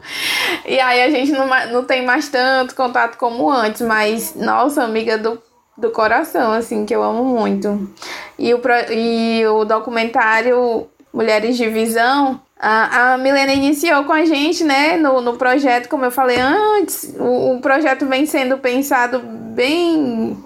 [0.66, 5.18] E aí a gente não, não tem mais tanto contato como antes, mas nossa, amiga
[5.18, 5.40] do,
[5.76, 7.90] do coração, assim, que eu amo muito.
[8.38, 8.60] E o,
[8.90, 15.36] e o documentário Mulheres de Visão a, Milena iniciou com a gente, né, no, no
[15.36, 17.14] projeto, como eu falei antes.
[17.18, 20.36] O, o projeto vem sendo pensado bem.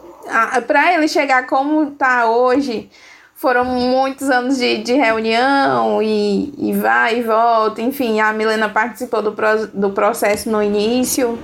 [0.67, 2.89] Para ele chegar como tá hoje,
[3.35, 7.83] foram muitos anos de, de reunião e, e vai e volta.
[7.83, 11.39] Enfim, a Milena participou do, pro, do processo no início.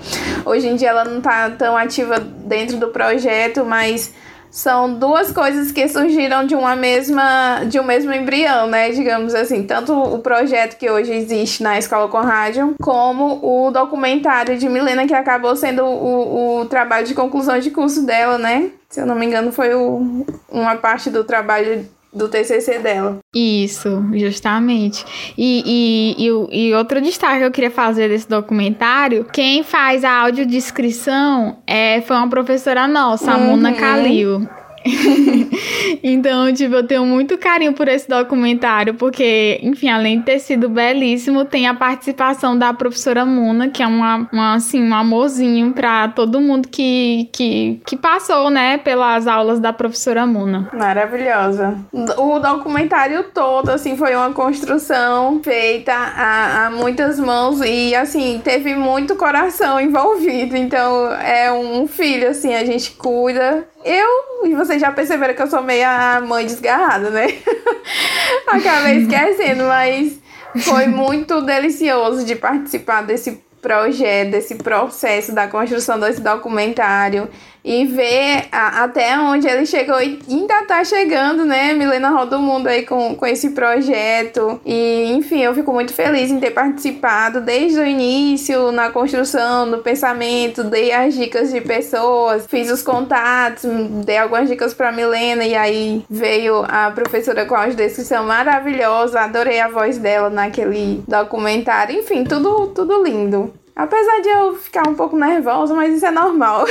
[0.47, 4.15] Hoje em dia ela não está tão ativa dentro do projeto, mas
[4.51, 8.91] são duas coisas que surgiram de uma mesma de um mesmo embrião, né?
[8.91, 14.59] Digamos assim, tanto o projeto que hoje existe na Escola com Rádio, como o documentário
[14.59, 18.71] de Milena que acabou sendo o, o trabalho de conclusão de curso dela, né?
[18.89, 23.19] Se eu não me engano, foi o, uma parte do trabalho do TCC dela.
[23.35, 25.05] Isso, justamente.
[25.39, 30.13] E, e, e, e, outro destaque que eu queria fazer desse documentário, quem faz a
[30.23, 33.77] audiodescrição é, foi uma professora nossa, a Mona uhum.
[33.77, 34.49] Calil.
[36.03, 40.69] então, tipo, eu tenho muito carinho por esse documentário, porque, enfim, além de ter sido
[40.69, 46.09] belíssimo, tem a participação da professora Muna, que é uma, uma assim, um amorzinho pra
[46.09, 50.71] todo mundo que, que, que passou, né, pelas aulas da professora Muna.
[50.73, 51.79] Maravilhosa.
[52.17, 58.75] O documentário todo, assim, foi uma construção feita a, a muitas mãos e, assim, teve
[58.75, 60.57] muito coração envolvido.
[60.57, 65.49] Então, é um filho, assim, a gente cuida eu, e vocês já perceberam que eu
[65.49, 67.27] sou meio a mãe desgarrada, né?
[68.47, 70.21] Acabei esquecendo, mas
[70.65, 77.29] foi muito delicioso de participar desse projeto, desse processo da construção desse documentário
[77.65, 81.73] e ver a, até onde ele chegou e ainda tá chegando, né?
[81.73, 84.61] Milena roda o mundo aí com, com esse projeto.
[84.65, 89.79] E, enfim, eu fico muito feliz em ter participado desde o início, na construção, no
[89.79, 93.71] pensamento, dei as dicas de pessoas, fiz os contatos,
[94.05, 99.61] dei algumas dicas para Milena e aí veio a professora com a descrição maravilhosa, adorei
[99.61, 101.99] a voz dela naquele documentário.
[101.99, 103.53] Enfim, tudo, tudo lindo.
[103.75, 106.65] Apesar de eu ficar um pouco nervosa, mas isso é normal.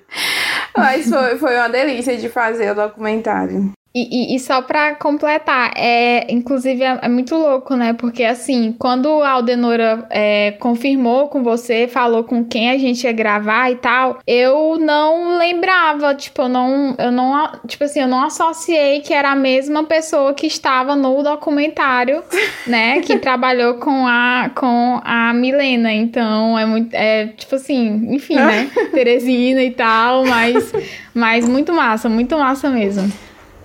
[0.76, 3.72] mas foi, foi uma delícia de fazer o documentário.
[3.94, 7.92] E, e, e, só para completar, é, inclusive é, é, muito louco, né?
[7.92, 13.12] Porque assim, quando a Aldenora é, confirmou com você, falou com quem a gente ia
[13.12, 18.24] gravar e tal, eu não lembrava, tipo, eu não, eu não, tipo assim, eu não
[18.24, 22.24] associei que era a mesma pessoa que estava no documentário,
[22.66, 23.02] né?
[23.02, 25.92] Que trabalhou com a, com a Milena.
[25.92, 28.70] Então é muito, é tipo assim, enfim, né?
[28.90, 30.72] Teresina e tal, mas,
[31.12, 33.12] mas muito massa, muito massa mesmo.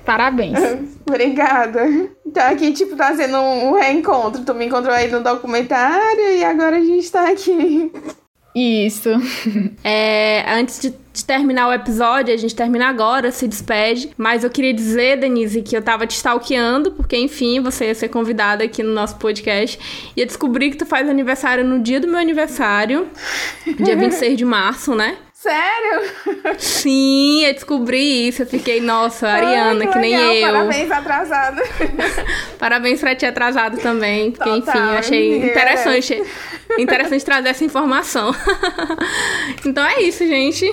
[0.08, 0.58] Parabéns.
[1.06, 1.86] Obrigada.
[2.26, 4.42] Então aqui, tipo, tá sendo um, reencontro.
[4.46, 7.92] Tu me encontrou aí no documentário e agora a gente tá aqui.
[8.56, 9.10] Isso.
[9.84, 14.10] É, antes de, de, terminar o episódio, a gente termina agora, se despede.
[14.18, 18.08] Mas eu queria dizer, Denise, que eu tava te stalkeando, porque, enfim, você ia ser
[18.08, 19.78] convidada aqui no nosso podcast.
[20.16, 23.10] E eu descobri que tu faz aniversário no dia do meu aniversário,
[23.78, 25.18] dia 26 de março, né?
[25.40, 26.58] Sério?
[26.58, 28.42] Sim, eu descobri isso.
[28.42, 30.52] Eu fiquei, nossa, Ariana, Ai, que, que nem eu.
[30.52, 31.62] Parabéns, atrasado.
[32.58, 34.32] Parabéns pra ti atrasado também.
[34.32, 36.24] Porque, Total, enfim, eu achei interessante,
[36.80, 38.36] interessante trazer essa informação.
[39.64, 40.66] então é isso, gente.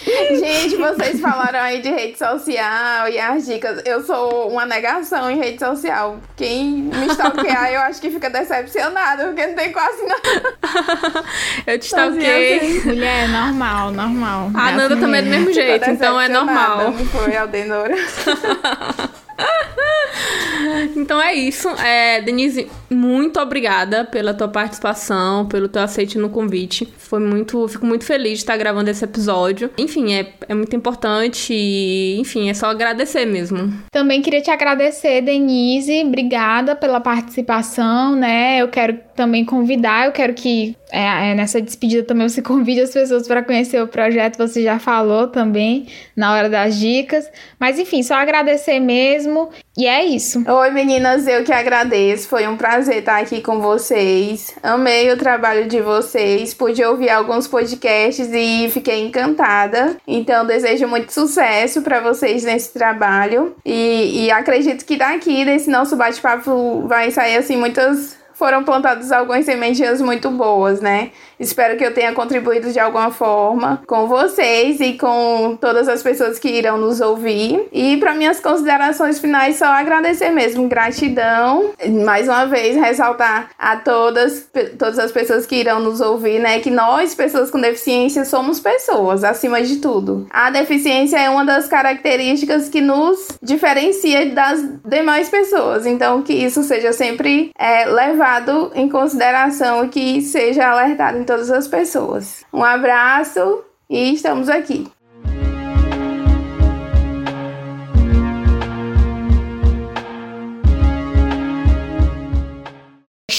[0.00, 3.82] Gente, vocês falaram aí de rede social e as dicas.
[3.84, 6.20] Eu sou uma negação em rede social.
[6.36, 11.24] Quem me stalkear, eu acho que fica decepcionado, porque não tem quase nada.
[11.66, 12.56] eu te stalkeei.
[12.58, 12.88] Assim.
[12.90, 14.50] Mulher, não normal, normal.
[14.54, 16.92] A Nanda também é do mesmo jeito, então é normal.
[16.92, 17.94] Foi, Aldenora.
[20.96, 21.68] então é isso.
[21.68, 26.92] É, Denise, muito obrigada pela tua participação, pelo teu aceite no convite.
[26.98, 29.70] Foi muito, fico muito feliz de estar gravando esse episódio.
[29.78, 33.72] Enfim, é, é muito importante e, enfim, é só agradecer mesmo.
[33.90, 36.02] Também queria te agradecer, Denise.
[36.04, 38.58] Obrigada pela participação, né?
[38.60, 42.90] Eu quero também convidar, eu quero que é, é, nessa despedida também você convide as
[42.90, 45.86] pessoas para conhecer o projeto, você já falou também
[46.16, 47.30] na hora das dicas.
[47.58, 49.29] Mas enfim, só agradecer mesmo.
[49.76, 50.42] E é isso.
[50.46, 52.28] Oi, meninas, eu que agradeço.
[52.28, 54.54] Foi um prazer estar aqui com vocês.
[54.62, 56.52] Amei o trabalho de vocês.
[56.52, 59.96] Pude ouvir alguns podcasts e fiquei encantada.
[60.06, 63.54] Então, desejo muito sucesso para vocês nesse trabalho.
[63.64, 69.44] E, e acredito que daqui, desse nosso bate-papo, vai sair assim muitas foram plantadas algumas
[69.44, 71.10] sementinhas muito boas, né?
[71.40, 76.38] Espero que eu tenha contribuído de alguma forma com vocês e com todas as pessoas
[76.38, 77.66] que irão nos ouvir.
[77.72, 81.70] E para minhas considerações finais, só agradecer mesmo, gratidão.
[82.04, 84.46] Mais uma vez, ressaltar a todas,
[84.78, 89.24] todas as pessoas que irão nos ouvir, né, que nós, pessoas com deficiência, somos pessoas,
[89.24, 90.26] acima de tudo.
[90.28, 95.86] A deficiência é uma das características que nos diferencia das demais pessoas.
[95.86, 101.68] Então, que isso seja sempre é, levado em consideração e que seja alertado todas as
[101.68, 102.44] pessoas.
[102.52, 104.90] Um abraço e estamos aqui.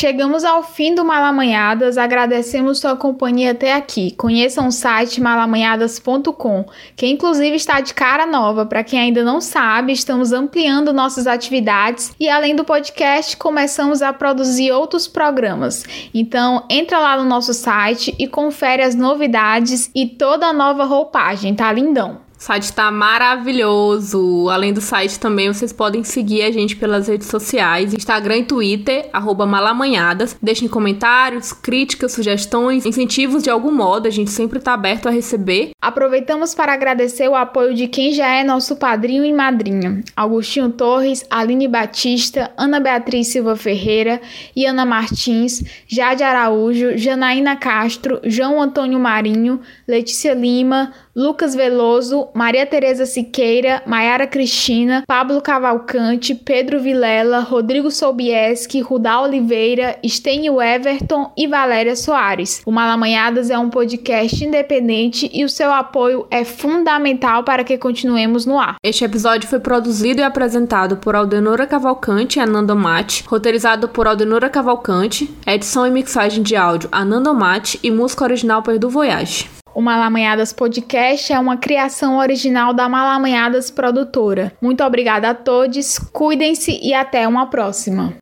[0.02, 4.10] Chegamos ao fim do Malamanhadas, agradecemos sua companhia até aqui.
[4.18, 8.66] Conheçam o site malamanhadas.com, que inclusive está de cara nova.
[8.66, 14.12] Para quem ainda não sabe, estamos ampliando nossas atividades e além do podcast, começamos a
[14.12, 15.84] produzir outros programas.
[16.16, 21.54] Então, entra lá no nosso site e confere as novidades e toda a nova roupagem,
[21.54, 22.31] tá lindão.
[22.42, 24.50] O site tá maravilhoso.
[24.50, 29.08] Além do site também, vocês podem seguir a gente pelas redes sociais, Instagram e Twitter,
[29.14, 30.36] arroba malamanhadas.
[30.42, 35.70] Deixem comentários, críticas, sugestões, incentivos de algum modo, a gente sempre tá aberto a receber.
[35.80, 40.04] Aproveitamos para agradecer o apoio de quem já é nosso padrinho e madrinha.
[40.16, 44.20] Augustinho Torres, Aline Batista, Ana Beatriz Silva Ferreira
[44.56, 52.66] e Ana Martins, Jade Araújo, Janaína Castro, João Antônio Marinho, Letícia Lima, Lucas Veloso, Maria
[52.66, 61.48] Tereza Siqueira, Maiara Cristina, Pablo Cavalcante, Pedro Vilela, Rodrigo Sobieski, Rudá Oliveira, Stênio Everton e
[61.48, 62.62] Valéria Soares.
[62.66, 68.46] O Malamanhadas é um podcast independente e o seu apoio é fundamental para que continuemos
[68.46, 68.76] no ar.
[68.84, 74.50] Este episódio foi produzido e apresentado por Aldenora Cavalcante e Ananda Mate, roteirizado por Aldenora
[74.50, 79.61] Cavalcante, edição e mixagem de áudio Ananda Mate e música original Perdu Voyage.
[79.74, 84.52] O Malamanhadas Podcast é uma criação original da Malamanhadas Produtora.
[84.62, 88.21] Muito obrigada a todos, cuidem-se e até uma próxima.